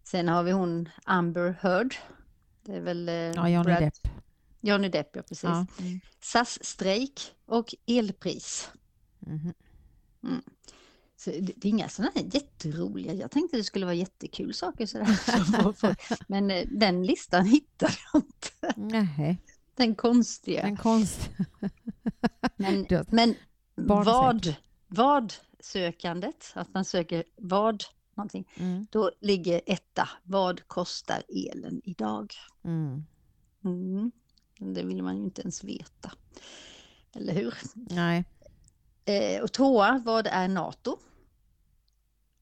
Sen 0.04 0.28
har 0.30 0.44
vi 0.44 0.52
hon 0.52 0.90
Amber 1.04 1.56
Heard. 1.62 1.96
Det 2.64 2.76
är 2.76 2.82
väl 2.82 3.10
eh, 3.10 3.16
Ja, 3.16 3.64
Brad- 3.64 3.80
Depp. 3.80 3.94
Johnny 4.62 4.90
Depp, 4.90 5.16
ja 5.16 5.22
precis. 5.22 5.44
Ja. 5.44 5.66
Mm. 5.80 6.00
SAS-strejk 6.22 7.22
och 7.46 7.76
elpris. 7.88 8.70
Mhm. 9.20 9.54
Så 11.18 11.30
det, 11.30 11.40
det 11.56 11.68
är 11.68 11.70
inga 11.70 11.90
sådana 11.90 12.12
här 12.16 12.24
jätteroliga, 12.34 13.14
jag 13.14 13.32
tänkte 13.32 13.58
det 13.58 13.64
skulle 13.64 13.86
vara 13.86 13.96
jättekul 13.96 14.54
saker 14.54 14.86
sådär. 14.86 16.26
Men 16.28 16.52
eh, 16.52 16.68
den 16.72 17.06
listan 17.06 17.46
hittar 17.46 18.00
jag 18.14 18.22
inte. 18.24 18.74
Nej, 18.78 19.38
Den 19.76 19.96
konstiga. 19.96 20.62
en 20.62 20.78
konst. 20.78 21.30
Men, 22.56 22.86
men 23.12 23.36
vad, 23.76 24.56
vad 24.88 25.34
sökandet, 25.60 26.52
att 26.56 26.74
man 26.74 26.86
söker 26.86 27.24
vad 27.36 27.84
någonting, 28.16 28.48
Mm. 28.58 28.88
då 28.92 29.12
ligger 29.22 29.62
etta. 29.66 30.10
Vad 30.24 30.68
kostar 30.68 31.24
elen 31.30 31.82
idag? 31.84 32.34
Mm. 32.64 33.04
Mm. 33.64 34.12
Det 34.60 34.84
vill 34.84 35.04
man 35.04 35.18
ju 35.18 35.24
inte 35.24 35.42
ens 35.42 35.64
veta. 35.64 36.12
Eller 37.16 37.34
hur? 37.34 37.54
Nej. 37.74 38.26
Eh, 39.06 39.42
och 39.44 39.52
tvåa, 39.52 40.02
vad 40.06 40.28
är 40.28 40.48
NATO? 40.48 40.98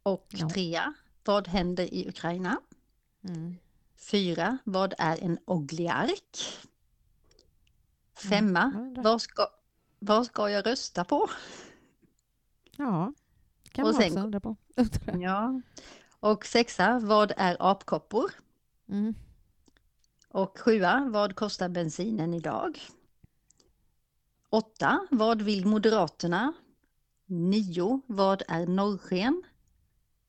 Och 0.04 0.28
Ja. 0.30 0.50
trea, 0.50 0.94
Vad 1.26 1.48
händer 1.48 1.94
i 1.94 2.08
Ukraina? 2.10 2.62
Mm. 3.24 3.56
Fyra. 3.96 4.58
Vad 4.64 4.94
är 4.98 5.24
en 5.24 5.40
ogliark? 5.46 6.38
Femma. 8.30 8.72
jag 8.76 8.82
undrar. 8.82 9.04
Vad 9.04 9.22
ska, 9.22 9.48
vad 10.00 10.26
ska 10.26 10.50
jag 10.50 10.66
rösta 10.66 11.04
på? 11.04 11.30
Ja, 12.78 13.14
kan 13.72 13.86
Och 13.86 13.94
man 13.94 14.02
sen- 14.02 14.12
också 14.12 14.20
undra 14.24 14.40
på. 14.40 14.56
Ja. 15.22 15.62
Och 16.20 16.46
sexa. 16.46 17.00
Vad 17.00 17.32
är 17.38 17.58
apkoppor? 17.60 18.32
Mm. 18.90 19.16
Och 20.30 20.60
sjua. 20.60 21.10
Vad 21.10 21.36
kostar 21.36 21.70
bensinen 21.70 22.34
idag? 22.34 22.80
Åtta. 24.50 25.08
Vad 25.12 25.42
vill 25.42 25.66
Moderaterna? 25.66 26.54
Nio. 27.26 28.02
Vad 28.08 28.44
är 28.48 28.66
norrsken? 28.66 29.44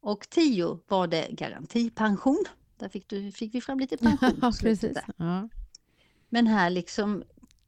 Och 0.00 0.30
tio. 0.30 0.80
Vad 0.88 1.14
är 1.14 1.32
garantipension? 1.32 2.44
Där 2.76 2.88
fick, 2.88 3.08
du, 3.08 3.32
fick 3.32 3.54
vi 3.54 3.60
fram 3.60 3.78
lite 3.78 3.96
pension. 3.98 4.38
Ja, 4.42 4.52
precis. 4.60 4.98
Ja. 5.16 5.48
Men 6.28 6.46
här 6.46 6.70
liksom, 6.70 7.22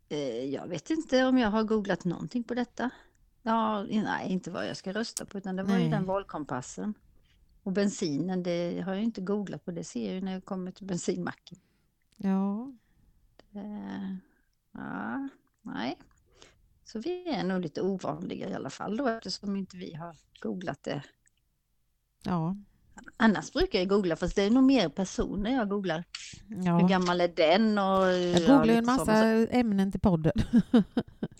eh, 0.09 0.45
jag 0.45 0.69
vet 0.69 0.91
inte 0.91 1.25
om 1.25 1.39
jag 1.39 1.51
har 1.51 1.65
googlat 1.65 2.05
någonting 2.05 2.45
på 2.45 2.55
detta. 2.55 2.91
Ja, 3.43 3.83
nej, 3.83 4.33
inte 4.33 4.51
vad 4.51 4.69
jag 4.69 4.77
ska 4.77 4.93
rösta 4.93 5.25
på, 5.25 5.39
utan 5.39 5.57
det 5.57 5.63
var 5.63 5.75
ju 5.75 5.81
Nej. 5.81 5.91
den 5.91 6.07
valkompassen. 6.07 6.95
Och 7.63 7.73
bensinen, 7.73 8.43
det 8.43 8.81
har 8.81 8.95
jag 8.95 9.03
inte 9.03 9.21
googlat 9.21 9.65
på, 9.65 9.71
det 9.71 9.85
ser 9.85 10.07
jag 10.07 10.15
ju 10.15 10.21
när 10.21 10.33
jag 10.33 10.45
kommer 10.45 10.71
till 10.71 10.87
bensinmacken. 10.87 11.59
Ja, 12.23 12.73
Eh, 13.55 14.15
ja, 14.73 15.29
nej. 15.63 15.99
Så 16.85 16.99
vi 16.99 17.29
är 17.29 17.45
nog 17.45 17.61
lite 17.61 17.83
ovanliga 17.83 18.49
i 18.49 18.55
alla 18.55 18.71
fall 18.71 18.97
då, 18.97 19.09
eftersom 19.09 19.57
inte 19.57 19.77
vi 19.77 19.95
har 19.95 20.17
googlat 20.41 20.83
det. 20.83 21.03
ja, 22.25 22.57
Annars 23.17 23.53
brukar 23.53 23.79
jag 23.79 23.89
googla, 23.89 24.17
fast 24.17 24.37
det 24.37 24.43
är 24.43 24.51
nog 24.51 24.65
mer 24.65 24.89
personer 24.89 25.51
jag 25.51 25.69
googlar. 25.69 26.05
Hur 26.49 26.67
ja. 26.67 26.87
gammal 26.87 27.21
är 27.21 27.29
den? 27.29 27.79
Och, 27.79 28.13
Jag 28.13 28.41
googlar 28.41 28.65
ju 28.65 28.71
en 28.71 28.85
lite 28.85 28.97
massa 28.97 29.25
ämnen 29.47 29.93
till 29.93 30.01
podden. 30.01 30.33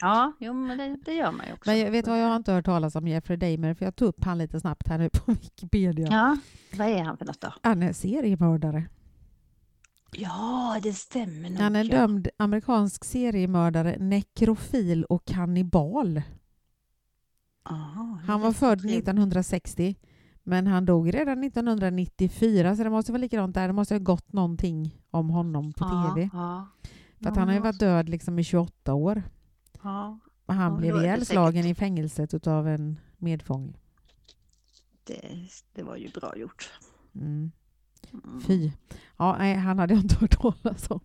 Ja, 0.03 0.33
jo, 0.41 0.53
men 0.53 0.79
det, 0.79 0.97
det 1.05 1.15
gör 1.15 1.33
man 1.33 1.47
ju 1.47 1.53
också. 1.53 1.71
Men 1.71 1.79
jag 1.79 1.91
vet 1.91 2.07
vad 2.07 2.21
jag 2.21 2.27
har 2.29 2.37
inte 2.37 2.53
hört 2.53 2.65
talas 2.65 2.97
om 2.97 3.09
Jeffrey 3.09 3.37
Dahmer, 3.37 3.75
för 3.75 3.85
jag 3.85 3.97
tog 3.97 4.09
upp 4.09 4.25
han 4.25 4.39
lite 4.39 4.61
snabbt 4.61 4.89
här 4.89 4.99
nu 4.99 5.11
på 5.11 5.33
Wikipedia. 5.33 6.07
Ja, 6.11 6.37
vad 6.79 6.89
är 6.89 7.03
han 7.03 7.19
för 7.19 7.25
något 7.25 7.41
då? 7.41 7.53
Han 7.63 7.83
är 7.83 7.93
seriemördare. 7.93 8.89
Ja, 10.13 10.81
det 10.83 10.93
stämmer 10.93 11.51
nog. 11.51 11.59
Han 11.59 11.77
är 11.77 11.81
en 11.81 11.89
dömd 11.89 12.29
amerikansk 12.37 13.05
seriemördare, 13.05 13.97
nekrofil 13.99 15.05
och 15.05 15.25
kannibal. 15.25 16.23
Aha, 17.63 18.19
Han 18.27 18.41
var 18.41 18.53
född 18.53 18.79
trevligt. 18.81 18.99
1960, 18.99 19.97
men 20.43 20.67
han 20.67 20.85
dog 20.85 21.15
redan 21.15 21.45
1994, 21.45 22.77
så 22.77 22.85
det 22.85 22.91
måste 22.91 23.13
vara 23.13 23.21
likadant 23.21 23.55
där. 23.55 23.67
Det 23.67 23.73
måste 23.73 23.95
ha 23.95 23.99
gått 23.99 24.33
någonting 24.33 25.01
om 25.11 25.31
honom 25.31 25.73
på 25.73 25.85
Ja, 25.85 26.15
tv. 26.15 26.31
Ja, 26.33 26.67
För 27.23 27.31
att 27.31 27.37
han 27.37 27.49
har 27.49 27.55
ju 27.55 27.61
varit 27.61 27.79
död 27.81 28.09
liksom 28.09 28.39
i 28.39 28.45
28 28.45 28.95
år. 28.95 29.23
ja, 29.83 30.19
Och 30.47 30.55
han 30.55 30.73
Ja, 30.73 30.79
blev 30.79 30.97
ihjälslagen 30.97 31.67
i 31.67 31.75
fängelset 31.75 32.47
av 32.47 32.69
en 32.69 33.01
medfånge. 33.17 33.73
det, 35.05 35.23
det 35.75 35.83
var 35.83 35.97
ju 35.97 36.09
bra 36.09 36.37
gjort. 36.37 36.71
Mm. 37.15 37.51
Mm. 38.13 38.41
Fy. 38.47 38.71
Ja, 39.17 39.37
nej, 39.39 39.55
han 39.55 39.79
hade 39.79 39.95
jag 39.95 40.03
inte 40.03 40.15
hört 40.15 40.41
talas 40.41 40.91
om. 40.91 41.01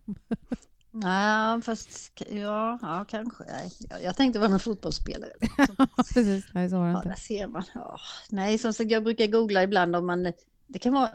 Nej, 0.91 1.61
fast 1.61 2.21
ja, 2.29 2.79
ja 2.81 3.05
kanske. 3.07 3.43
Jag, 3.89 4.03
jag 4.03 4.15
tänkte 4.15 4.39
vara 4.39 4.49
någon 4.49 4.59
fotbollsspelare. 4.59 5.31
Precis, 6.13 6.45
nej 6.53 6.69
så 6.69 6.77
var 6.77 6.85
det 6.85 6.91
Ja, 6.91 6.97
inte. 6.97 7.09
där 7.09 7.15
ser 7.15 7.47
man. 7.47 7.63
Ja. 7.73 7.97
Nej, 8.29 8.57
som 8.57 8.73
sagt, 8.73 8.91
jag 8.91 9.03
brukar 9.03 9.27
googla 9.27 9.63
ibland 9.63 9.95
om 9.95 10.05
man... 10.05 10.23
Det 10.67 10.79
kan 10.79 10.93
vara... 10.93 11.09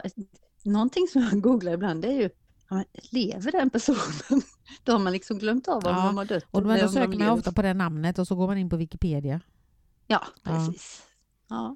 Någonting 0.63 1.07
som 1.07 1.21
jag 1.21 1.41
googlar 1.41 1.71
ibland 1.73 2.01
det 2.01 2.07
är 2.07 2.21
ju 2.21 2.29
ja, 2.69 2.83
lever 3.11 3.51
den 3.51 3.69
personen? 3.69 3.99
Då 4.83 4.91
har 4.91 4.99
man 4.99 5.13
liksom 5.13 5.37
glömt 5.37 5.67
av 5.67 5.75
om 5.85 5.95
Ja, 5.95 6.05
de 6.05 6.17
har 6.17 6.25
dött. 6.25 6.45
Och 6.51 6.63
då 6.63 6.89
söker 6.89 7.17
man 7.19 7.29
ofta 7.29 7.51
på 7.51 7.61
det 7.61 7.73
namnet 7.73 8.19
och 8.19 8.27
så 8.27 8.35
går 8.35 8.47
man 8.47 8.57
in 8.57 8.69
på 8.69 8.77
Wikipedia. 8.77 9.41
Ja, 10.07 10.23
Ja. 10.43 10.51
precis. 10.51 11.01
Ja. 11.49 11.75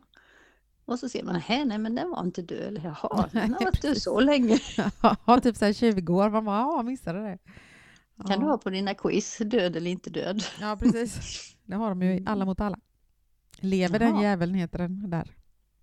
Och 0.86 1.00
så 1.00 1.10
ser 1.10 1.24
man, 1.24 1.36
"Hä, 1.36 1.66
nej 1.66 1.78
men 1.78 1.96
den 1.96 2.10
var 2.10 2.24
inte 2.24 2.42
död. 2.42 2.62
Eller 2.68 2.82
jaha, 2.84 3.30
den 3.32 3.54
har 3.54 3.64
varit 3.66 3.82
död 3.82 3.98
så 4.02 4.20
länge. 4.20 4.60
Ja, 5.28 5.40
typ 5.44 5.58
så 5.58 5.66
här 5.66 5.74
20 5.74 6.14
år. 6.14 6.30
Man 6.30 6.46
bara, 6.46 6.58
ja, 6.60 6.84
missade 6.84 7.20
det. 7.24 7.38
Ja. 8.16 8.24
Kan 8.24 8.40
du 8.40 8.46
ha 8.46 8.58
på 8.58 8.70
dina 8.70 8.94
quiz, 8.94 9.38
död 9.38 9.76
eller 9.76 9.92
inte 9.92 10.10
död? 10.10 10.44
Ja, 10.62 10.78
precis. 10.80 11.42
Det 11.66 11.76
har 11.76 11.90
de 11.90 12.02
ju 12.02 12.24
alla 12.26 12.46
mot 12.46 12.60
alla. 12.62 12.78
Lever 13.60 14.00
den 14.00 14.10
Jaha. 14.10 14.24
jäveln 14.24 14.54
heter 14.54 14.78
den 14.78 15.10
där. 15.10 15.36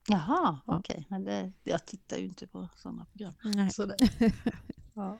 Jaha, 0.09 0.59
Ja. 0.67 0.77
okej. 0.79 1.07
Men 1.11 1.25
det, 1.25 1.53
jag 1.65 1.87
tittar 1.87 2.17
ju 2.17 2.25
inte 2.25 2.47
på 2.47 2.69
sådana 2.77 3.05
program. 3.05 3.35
Nej. 3.43 3.71
Så 3.71 3.87
det, 3.87 3.97
ja. 4.95 5.19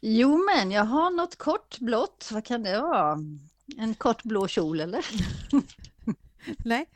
Jo 0.00 0.44
men 0.54 0.70
jag 0.70 0.84
har 0.84 1.10
något 1.10 1.36
kort 1.38 1.78
blått. 1.80 2.28
Vad 2.32 2.44
kan 2.44 2.62
det 2.62 2.80
vara? 2.80 3.18
En 3.78 3.94
kort 3.94 4.22
blå 4.22 4.48
kjol 4.48 4.80
eller? 4.80 5.04
Nej, 6.64 6.86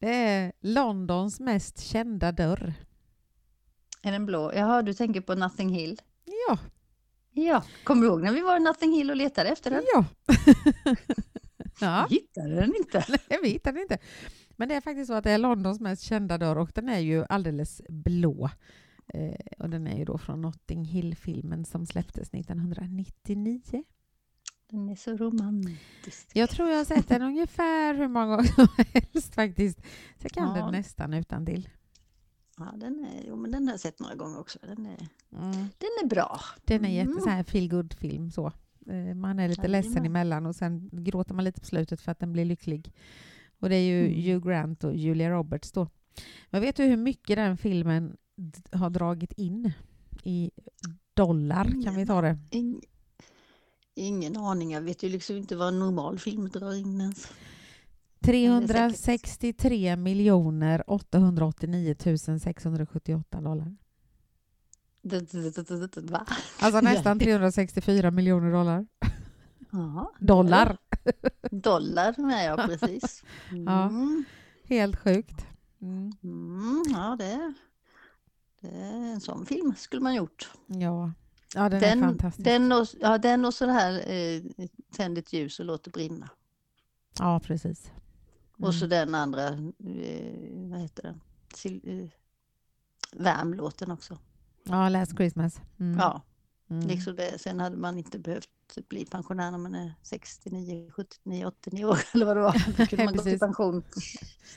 det 0.00 0.14
är 0.14 0.52
Londons 0.60 1.40
mest 1.40 1.80
kända 1.80 2.32
dörr. 2.32 2.72
Är 4.02 4.12
den 4.12 4.26
blå? 4.26 4.52
Jaha, 4.54 4.82
du 4.82 4.94
tänker 4.94 5.20
på 5.20 5.34
Nothing 5.34 5.68
Hill. 5.68 6.00
Ja, 6.24 6.58
Ja, 7.32 7.64
kommer 7.84 8.02
du 8.02 8.08
ihåg 8.08 8.22
när 8.22 8.32
vi 8.32 8.40
var 8.40 8.56
i 8.56 8.60
Nothing 8.60 8.92
Hill 8.92 9.10
och 9.10 9.16
letade 9.16 9.48
efter 9.48 9.70
den? 9.70 9.82
ja. 9.94 10.04
ja, 11.80 12.06
Hittade 12.10 12.54
den 12.54 12.74
inte. 12.78 13.04
jag 13.28 13.42
vet 13.42 13.64
den 13.64 13.78
inte. 13.78 13.98
Men 14.56 14.68
det 14.68 14.74
är 14.74 14.80
faktiskt 14.80 15.06
så 15.08 15.14
att 15.14 15.24
det 15.24 15.30
är 15.30 15.38
Londons 15.38 15.80
mest 15.80 16.02
kända 16.02 16.38
dörr 16.38 16.58
och 16.58 16.70
den 16.74 16.88
är 16.88 16.98
ju 16.98 17.24
alldeles 17.28 17.82
blå. 17.88 18.50
Eh, 19.14 19.34
och 19.58 19.70
den 19.70 19.86
är 19.86 19.98
ju 19.98 20.04
då 20.04 20.18
från 20.18 20.40
Notting 20.40 20.84
Hill-filmen 20.84 21.64
som 21.64 21.86
släpptes 21.86 22.28
1999. 22.34 23.84
Den 24.70 24.88
är 24.88 24.96
så 24.96 25.16
romantisk. 25.16 26.30
Jag 26.34 26.50
tror 26.50 26.68
jag 26.70 26.76
har 26.76 26.84
sett 26.84 27.08
den 27.08 27.22
ungefär 27.22 27.94
hur 27.94 28.08
många 28.08 28.36
gånger 28.36 28.48
som 28.54 28.68
helst 28.94 29.34
faktiskt. 29.34 29.78
Så 30.18 30.22
jag 30.22 30.32
kan 30.32 30.48
Ja. 30.56 30.62
den 30.64 30.72
nästan 30.72 31.14
utan 31.14 31.46
till. 31.46 31.68
Ja, 32.58 32.72
den, 32.76 33.04
är, 33.04 33.24
jo, 33.28 33.36
men 33.36 33.50
den 33.50 33.64
har 33.66 33.72
jag 33.72 33.80
sett 33.80 34.00
några 34.00 34.14
gånger 34.14 34.38
också. 34.40 34.58
Den 34.62 34.86
är, 34.86 35.08
Mm. 35.32 35.52
den 35.52 35.90
är 36.02 36.06
bra. 36.06 36.40
Den 36.64 36.84
är 36.84 36.88
jätte 36.88 37.10
Mm. 37.10 37.22
så 37.22 37.28
här 37.28 37.42
feel 37.42 37.68
good 37.70 37.94
film 37.94 38.30
så. 38.30 38.46
Eh, 38.86 39.14
Man 39.14 39.38
är 39.38 39.48
lite 39.48 39.68
ledsen 39.68 39.92
Jajamän. 39.92 40.10
emellan 40.10 40.46
och 40.46 40.56
sen 40.56 40.88
gråter 40.92 41.34
man 41.34 41.44
lite 41.44 41.60
på 41.60 41.66
slutet 41.66 42.00
för 42.00 42.12
att 42.12 42.18
den 42.18 42.32
blir 42.32 42.44
lycklig. 42.44 42.92
Och 43.60 43.68
det 43.68 43.76
är 43.76 43.82
ju 43.88 44.06
Mm. 44.06 44.22
Hugh 44.22 44.46
Grant 44.48 44.84
och 44.84 44.96
Julia 44.96 45.30
Roberts 45.30 45.72
då. 45.72 45.88
Men 46.50 46.60
vet 46.60 46.76
du 46.76 46.84
hur 46.84 46.96
mycket 46.96 47.36
den 47.36 47.56
filmen 47.56 48.16
har 48.72 48.90
dragit 48.90 49.32
in 49.32 49.72
i 50.24 50.50
dollar? 51.14 51.82
Kan 51.84 51.94
vi 51.96 52.06
ta 52.06 52.20
det? 52.20 52.38
Ing, 52.50 52.80
ingen 53.94 54.36
aning. 54.36 54.72
Jag 54.72 54.80
vet 54.80 55.02
ju 55.02 55.08
liksom 55.08 55.36
inte 55.36 55.56
vad 55.56 55.68
en 55.68 55.78
normal 55.78 56.18
film 56.18 56.48
drar 56.48 56.74
in 56.74 57.00
ens. 57.00 57.28
363 58.24 59.96
miljoner 59.96 60.84
889 60.86 61.94
678 62.40 63.40
dollar. 63.40 63.76
Va? 66.02 66.26
Alltså 66.60 66.80
nästan 66.80 67.18
364 67.18 68.10
miljoner 68.10 68.52
dollar. 68.52 68.86
Ja, 69.72 70.12
Dollar! 70.20 70.76
Dollar 71.50 72.14
med 72.18 72.46
ja, 72.46 72.66
precis. 72.66 73.24
Ja. 73.50 73.84
Mm. 73.84 74.24
Helt 74.64 74.96
sjukt. 74.96 75.46
Mm. 75.82 76.12
Mm, 76.22 76.84
ja, 76.88 77.16
det, 77.18 77.54
det 78.60 78.68
är 78.68 79.12
en 79.12 79.20
sån 79.20 79.46
film 79.46 79.74
skulle 79.76 80.02
man 80.02 80.14
gjort. 80.14 80.50
Ja. 80.66 81.12
Ja, 81.54 81.68
den, 81.68 81.74
är 81.74 81.80
Den, 81.80 82.00
fantastisk. 82.00 82.44
den, 82.44 82.72
och, 82.72 82.86
ja, 83.00 83.18
den 83.18 83.44
och 83.44 83.54
så 83.54 83.66
här 83.66 84.10
eh, 84.10 84.42
Tänd 84.96 85.18
ett 85.18 85.32
ljus 85.32 85.60
och 85.60 85.66
låt 85.66 85.84
det 85.84 85.90
brinna. 85.90 86.28
Ja, 87.18 87.40
precis. 87.40 87.92
Och 88.58 88.74
så 88.74 88.84
Mm. 88.84 88.90
den 88.90 89.14
andra, 89.14 89.46
eh, 89.48 90.70
vad 90.70 90.80
heter 90.80 91.02
den? 91.02 91.20
Sil, 91.60 91.76
eh, 91.84 92.08
Värmlåten 93.22 93.90
också. 93.90 94.18
Ja, 94.64 94.88
Last 94.88 95.16
Christmas. 95.16 95.60
Mm. 95.80 95.98
Ja, 95.98 96.22
Mm. 96.70 96.86
liksom 96.88 97.16
det. 97.16 97.38
Sen 97.40 97.60
hade 97.60 97.76
man 97.76 97.98
inte 97.98 98.18
behövt 98.18 98.48
bli 98.88 99.04
pensionär 99.04 99.50
när 99.50 99.58
man 99.58 99.74
är 99.74 99.92
69, 100.02 100.90
79, 100.90 101.46
89 101.46 101.84
år 101.84 101.98
eller 102.14 102.26
vad 102.26 102.36
det 102.36 102.40
var. 102.42 102.64
Då 102.76 102.86
kunde 102.86 103.04
man 103.04 103.14
gå 103.16 103.22
till 103.22 103.38
pension 103.38 103.82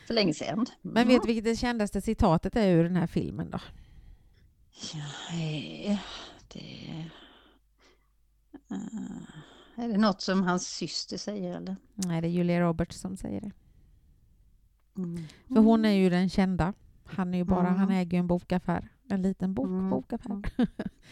för 0.08 0.14
länge 0.14 0.34
sedan. 0.34 0.66
Men 0.82 1.08
vet 1.08 1.22
du 1.22 1.28
vilket 1.28 1.44
det 1.44 1.56
kändaste 1.56 2.02
citatet 2.02 2.56
är 2.56 2.68
ur 2.68 2.84
den 2.84 2.96
här 2.96 3.08
filmen 3.08 3.50
då? 3.50 3.60
Ja, 4.94 5.36
eh, 5.38 5.98
det... 6.54 7.06
eh, 8.72 8.78
är 9.76 9.88
det 9.88 9.98
något 9.98 10.22
som 10.22 10.44
hans 10.44 10.68
syster 10.68 11.18
säger 11.18 11.58
eller? 11.58 11.76
Nej, 11.96 12.22
det 12.22 12.28
är 12.28 12.30
Julia 12.30 12.62
Roberts 12.62 13.00
som 13.00 13.18
säger 13.18 13.42
det. 13.42 13.52
Mm. 14.98 15.24
För 15.48 15.56
hon 15.62 15.86
är 15.86 15.90
ju 15.92 16.10
den 16.10 16.30
kända. 16.30 16.74
Han 17.06 17.34
är 17.34 17.38
ju 17.38 17.44
bara, 17.44 17.68
Mm. 17.68 17.80
han 17.80 17.92
äger 17.92 18.18
ju 18.18 18.20
en 18.20 18.28
bokaffär. 18.28 18.90
En 19.10 19.22
liten 19.22 19.54
bok, 19.54 19.66
Mm. 19.68 19.90
bokaffär. 19.90 20.42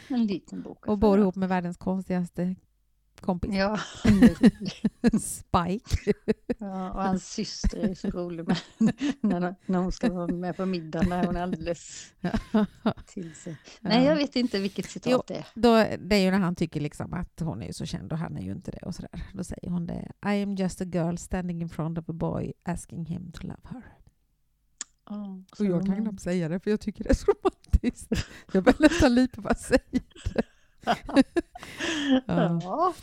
En 0.08 0.26
liten 0.26 0.62
bok. 0.62 0.86
Och 0.88 0.98
bor 0.98 1.20
ihop 1.20 1.36
med 1.36 1.50
världens 1.50 1.78
konstigaste 1.78 2.56
kompis. 3.22 3.52
Ja. 3.56 3.80
Spike. 5.20 6.14
ja, 6.58 6.92
och 6.92 7.04
hans 7.04 7.34
syster 7.34 7.78
är 7.78 7.94
så 7.94 8.10
rolig 8.10 8.48
med, 8.48 8.58
när, 9.22 9.56
när 9.66 9.80
hon 9.80 9.92
ska 9.92 10.14
vara 10.14 10.28
med 10.28 10.58
på 10.58 10.66
middagen 10.66 11.10
när 11.10 11.26
hon 11.26 11.36
är 11.36 11.42
alldeles 11.42 12.14
till 13.06 13.36
sig. 13.36 13.58
Nej, 13.80 14.06
jag 14.06 14.16
vet 14.16 14.36
inte 14.36 14.60
vilket 14.60 14.90
citat 14.90 15.12
Jo. 15.12 15.24
det 15.28 15.36
är. 15.36 15.46
Då, 15.56 15.98
det 16.00 16.16
är 16.16 16.20
ju 16.20 16.32
när 16.32 16.40
han 16.40 16.56
tycker 16.56 16.82
liksom 16.82 17.14
att 17.14 17.40
hon 17.40 17.62
är 17.64 17.72
så 17.72 17.86
känd 17.86 18.12
och 18.12 18.18
han 18.18 18.38
är 18.38 18.42
ju 18.42 18.52
inte 18.52 18.72
det 18.72 18.86
och 18.86 18.96
sådär. 18.96 19.26
Då 19.34 19.44
säger 19.44 19.70
hon 19.70 19.86
det. 19.86 20.12
I 20.26 20.44
am 20.44 20.56
just 20.56 20.82
a 20.82 20.86
girl 20.86 21.16
standing 21.16 21.62
in 21.62 21.70
front 21.70 21.98
of 21.98 22.10
a 22.10 22.14
boy 22.14 22.54
asking 22.64 23.06
him 23.06 23.32
to 23.32 23.48
love 23.48 23.62
her. 23.64 23.84
Ja, 25.10 25.44
Och 25.60 25.66
jag 25.66 25.86
kan 25.86 26.02
knappt 26.02 26.22
säga 26.22 26.50
det 26.50 26.60
för 26.60 26.70
jag 26.72 26.80
tycker 26.80 27.04
det 27.04 27.10
är 27.10 27.14
så 27.14 27.32
romantiskt. 27.32 28.12
Jag 28.54 28.64
börjar 28.64 28.82
nästan 28.82 29.16
lite 29.16 29.42
vad 29.42 29.58
säger 29.58 30.04
det. 30.34 30.44
Ja. 30.86 30.96
Ja, 32.28 32.94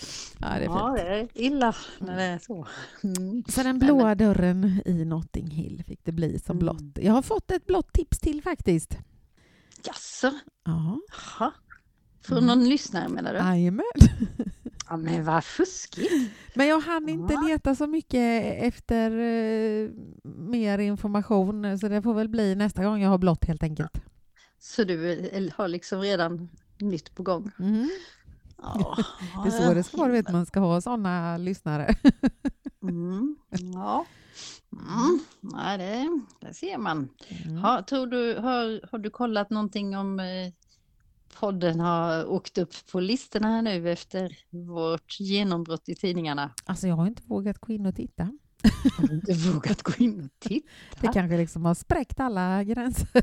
det 0.40 0.46
är 0.48 0.60
ja, 0.64 0.92
det 0.96 1.02
är 1.02 1.28
illa 1.34 1.74
när 1.98 2.16
det 2.16 2.22
är 2.22 2.38
så. 2.38 2.66
Mm. 3.04 3.44
Så 3.48 3.62
den 3.62 3.78
blåa 3.78 4.14
dörren 4.14 4.80
i 4.84 5.04
Notting 5.04 5.50
Hill 5.50 5.84
fick 5.86 6.04
det 6.04 6.12
bli 6.12 6.38
som 6.38 6.56
Mm. 6.56 6.58
blått. 6.58 6.98
Jag 7.04 7.12
har 7.12 7.22
fått 7.22 7.50
ett 7.50 7.66
blått 7.66 7.92
tips 7.92 8.18
till 8.18 8.42
faktiskt. 8.42 8.98
Jaså? 9.84 10.32
Ja, 10.64 10.98
Jaha. 11.38 11.52
Från 12.22 12.38
Mm. 12.38 12.46
någon 12.58 12.68
lyssnare 12.68 13.08
menar 13.08 13.32
du? 13.32 13.38
jajamän. 13.38 13.84
Ja, 14.90 14.96
men 14.96 15.24
vad 15.24 15.44
fuskigt. 15.44 16.30
Men 16.54 16.66
jag 16.66 16.80
hann 16.80 17.08
inte 17.08 17.34
Ja. 17.34 17.40
leta 17.48 17.74
så 17.74 17.86
mycket 17.86 18.44
efter 18.62 19.10
eh, 19.10 19.90
mer 20.24 20.78
information 20.78 21.78
så 21.78 21.88
det 21.88 22.02
får 22.02 22.14
väl 22.14 22.28
bli 22.28 22.54
nästa 22.54 22.84
gång 22.84 23.02
jag 23.02 23.10
har 23.10 23.18
blått 23.18 23.44
helt 23.44 23.62
enkelt. 23.62 24.00
Så 24.58 24.84
du 24.84 25.12
eh, 25.12 25.52
har 25.56 25.68
liksom 25.68 26.00
redan 26.00 26.48
nytt 26.80 27.14
på 27.14 27.22
gång? 27.22 27.50
Mm. 27.58 27.90
Ja, 28.62 28.96
Det 29.44 29.48
är 29.48 29.66
så 29.66 29.74
det 29.74 29.82
ska 29.82 29.96
vara, 29.96 30.12
vet 30.12 30.32
man 30.32 30.46
ska 30.46 30.60
ha 30.60 30.80
sådana 30.80 31.36
lyssnare. 31.36 31.94
Mm, 32.82 33.36
ja. 33.50 34.06
Mm, 34.72 35.20
nej, 35.40 35.78
det, 35.78 36.20
det 36.40 36.54
ser 36.54 36.78
man. 36.78 37.08
Mm. 37.28 37.56
Ha, 37.56 37.82
tror 37.82 38.06
du, 38.06 38.34
har, 38.34 38.90
har 38.90 38.98
du 38.98 39.10
kollat 39.10 39.50
någonting 39.50 39.96
om 39.96 40.20
eh, 40.20 40.52
podden 41.40 41.80
har 41.80 42.26
åkt 42.26 42.58
upp 42.58 42.72
på 42.92 43.00
listorna 43.00 43.48
här 43.48 43.62
nu 43.62 43.90
efter 43.90 44.38
vårt 44.50 45.20
genombrott 45.20 45.88
i 45.88 45.94
tidningarna? 45.94 46.50
Alltså 46.64 46.88
jag 46.88 46.96
har 46.96 47.06
inte 47.06 47.22
vågat 47.26 47.58
gå 47.58 47.72
in 47.72 47.86
och 47.86 47.96
titta. 47.96 48.32
Har 48.96 49.06
du 49.08 49.14
inte 49.14 49.32
vågat 49.32 49.82
gå 49.82 49.92
in 49.98 50.24
och 50.24 50.30
titta? 50.38 50.68
Det 51.00 51.08
kanske 51.12 51.36
liksom 51.36 51.64
har 51.64 51.74
spräckt 51.74 52.20
alla 52.20 52.64
gränser. 52.64 53.22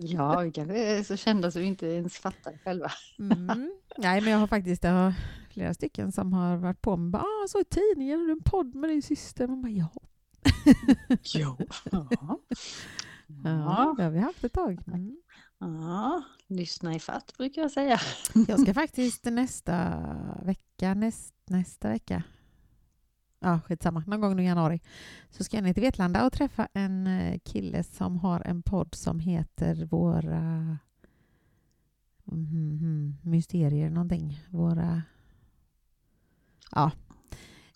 Ja, 0.00 0.40
vi 0.40 0.52
kanske 0.52 0.78
är 0.78 1.02
så 1.02 1.16
kända 1.16 1.50
så 1.50 1.58
vi 1.58 1.64
inte 1.64 1.86
ens 1.86 2.18
fattar 2.18 2.58
själva. 2.64 2.90
Mm. 3.18 3.70
Nej, 3.98 4.20
men 4.20 4.30
jag 4.32 4.38
har 4.38 4.46
faktiskt 4.46 4.84
jag 4.84 4.92
har 4.92 5.14
flera 5.52 5.74
stycken 5.74 6.12
som 6.12 6.32
har 6.32 6.56
varit 6.56 6.82
på 6.82 6.96
mig. 6.96 7.20
Ah, 7.20 7.48
så 7.48 7.60
i 7.60 7.64
tidningen, 7.64 8.20
har 8.20 8.26
du 8.26 8.32
en 8.32 8.42
podd 8.42 8.74
med 8.74 8.90
din 8.90 9.02
syster? 9.02 9.46
Man 9.48 9.62
bara, 9.62 9.72
ja. 9.72 9.88
Jo. 11.34 11.56
Ja. 11.92 12.06
ja, 12.10 12.38
Ja. 13.44 13.94
det 13.96 14.02
har 14.04 14.10
vi 14.10 14.18
haft 14.18 14.44
ett 14.44 14.52
tag. 14.52 14.78
Mm. 14.86 15.16
ja, 15.60 16.22
lyssna 16.46 16.94
i 16.94 16.98
fatt 17.00 17.32
brukar 17.38 17.62
jag 17.62 17.70
säga. 17.70 18.00
Jag 18.48 18.60
ska 18.60 18.74
faktiskt 18.74 19.24
nästa 19.24 20.02
vecka, 20.44 20.94
näst, 20.94 21.34
nästa 21.46 21.88
vecka, 21.88 22.22
ja 23.46 23.60
skitsamma, 23.60 24.04
någon 24.06 24.20
gång 24.20 24.36
nu 24.36 24.42
i 24.42 24.46
januari, 24.46 24.80
så 25.30 25.44
ska 25.44 25.56
jag 25.56 25.64
ner 25.64 25.74
till 25.74 25.82
Vetlanda 25.82 26.26
och 26.26 26.32
träffa 26.32 26.68
en 26.72 27.06
eh, 27.06 27.38
kille 27.44 27.84
som 27.84 28.18
har 28.18 28.40
en 28.40 28.62
podd 28.62 28.94
som 28.94 29.18
heter 29.18 29.84
Våra 29.84 30.78
mhm, 32.24 33.16
mysterier 33.22 33.90
någonting. 33.90 34.40
Våra... 34.50 35.02
Ja. 36.72 36.90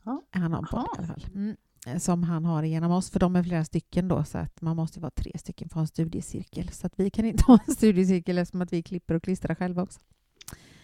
Ja. 0.05 0.23
Han 0.31 0.53
har 0.53 0.59
en 0.59 0.67
podd 0.67 0.87
i 0.95 0.99
alla 0.99 1.07
fall. 1.07 1.27
Mm. 1.35 1.57
Som 1.99 2.23
han 2.23 2.45
har 2.45 2.63
genom 2.63 2.93
oss, 2.93 3.11
för 3.11 3.21
de 3.21 3.37
är 3.37 3.43
flera 3.43 3.65
stycken 3.65 4.09
då, 4.09 4.25
så 4.25 4.39
att 4.39 4.61
man 4.61 4.77
måste 4.77 5.01
vara 5.01 5.11
tre 5.11 5.33
stycken 5.39 5.69
för 5.69 5.73
att 5.73 5.75
ha 5.75 5.81
en 5.81 5.87
studiecirkel. 5.87 6.69
Så 6.69 6.87
att 6.87 6.93
vi 6.97 7.11
kan 7.11 7.25
inte 7.25 7.45
ha 7.47 7.59
en 7.67 7.75
studiecirkel 7.75 8.39
eftersom 8.39 8.63
att 8.63 8.73
vi 8.73 8.83
klipper 8.83 9.15
och 9.15 9.23
klistrar 9.23 9.55
själva 9.55 9.83
också. 9.83 10.01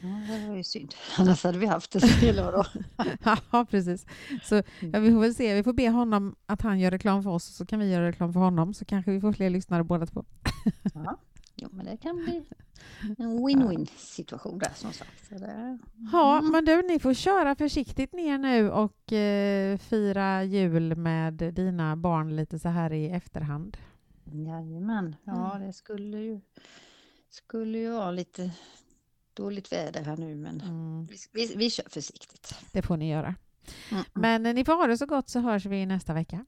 Ja, 0.02 0.34
det 0.38 0.48
var 0.48 0.56
ju 0.56 0.64
synd. 0.64 0.94
Annars 1.18 1.44
hade 1.44 1.58
vi 1.58 1.66
haft 1.66 1.90
det 1.92 2.00
så 2.00 2.06
hela 2.06 2.50
då. 2.50 2.64
Ja, 3.52 3.66
precis. 3.70 4.06
Så 4.42 4.54
ja, 4.80 5.00
vi 5.00 5.10
får 5.12 5.20
väl 5.20 5.34
se. 5.34 5.54
Vi 5.54 5.62
får 5.62 5.72
be 5.72 5.88
honom 5.90 6.36
att 6.46 6.62
han 6.62 6.78
gör 6.80 6.90
reklam 6.90 7.22
för 7.22 7.30
oss 7.30 7.44
så 7.56 7.66
kan 7.66 7.78
vi 7.78 7.90
göra 7.92 8.08
reklam 8.08 8.32
för 8.32 8.40
honom 8.40 8.74
så 8.74 8.84
kanske 8.84 9.10
vi 9.10 9.20
får 9.20 9.32
fler 9.32 9.50
lyssnare 9.50 9.84
båda 9.84 10.06
två. 10.06 10.24
Ja. 10.94 11.16
Jo, 11.58 11.68
men 11.72 11.86
det 11.86 11.96
kan 11.96 12.16
bli 12.16 12.42
en 13.18 13.38
win-win 13.38 13.86
situation 13.96 14.58
där 14.58 14.70
som 14.74 14.92
sagt. 14.92 15.10
Det... 15.30 15.78
Ja, 16.12 16.38
Mm. 16.38 16.52
men 16.52 16.64
du, 16.64 16.82
ni 16.82 16.98
får 16.98 17.14
köra 17.14 17.54
försiktigt 17.56 18.12
ner 18.12 18.38
nu 18.38 18.70
och 18.70 19.12
eh, 19.12 19.78
fira 19.78 20.44
jul 20.44 20.96
med 20.96 21.34
dina 21.34 21.96
barn 21.96 22.36
lite 22.36 22.58
så 22.58 22.68
här 22.68 22.92
i 22.92 23.10
efterhand. 23.10 23.76
Jajamän, 24.24 25.16
ja 25.24 25.56
det 25.66 25.72
skulle 25.72 26.18
ju, 26.18 26.40
skulle 27.30 27.78
ju 27.78 27.90
vara 27.90 28.10
lite 28.10 28.50
dåligt 29.36 29.72
väder 29.72 30.02
här 30.02 30.16
nu 30.16 30.34
men 30.36 30.60
Mm, 30.60 31.06
vi, 31.06 31.16
vi, 31.32 31.54
vi 31.56 31.70
kör 31.70 31.88
försiktigt. 31.90 32.54
det 32.72 32.82
får 32.82 32.96
ni 32.96 33.10
göra. 33.10 33.34
Mm. 33.90 34.04
Men 34.14 34.42
ni 34.42 34.64
får 34.64 34.72
ha 34.76 34.86
det 34.86 34.98
så 34.98 35.06
gott 35.06 35.28
så 35.28 35.40
hörs 35.40 35.66
vi 35.66 35.86
nästa 35.86 36.14
vecka. 36.14 36.44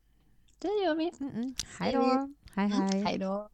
Det 0.59 0.69
gör 0.69 0.95
vi. 0.95 1.13
Mm 1.21 1.33
-mm. 1.33 1.55
Hej 1.79 1.93
Hej. 1.93 1.95
då! 1.95 2.35
Hej 2.55 2.67
Mm. 2.73 2.81
hej! 2.83 3.03
Hej 3.05 3.19
då. 3.19 3.49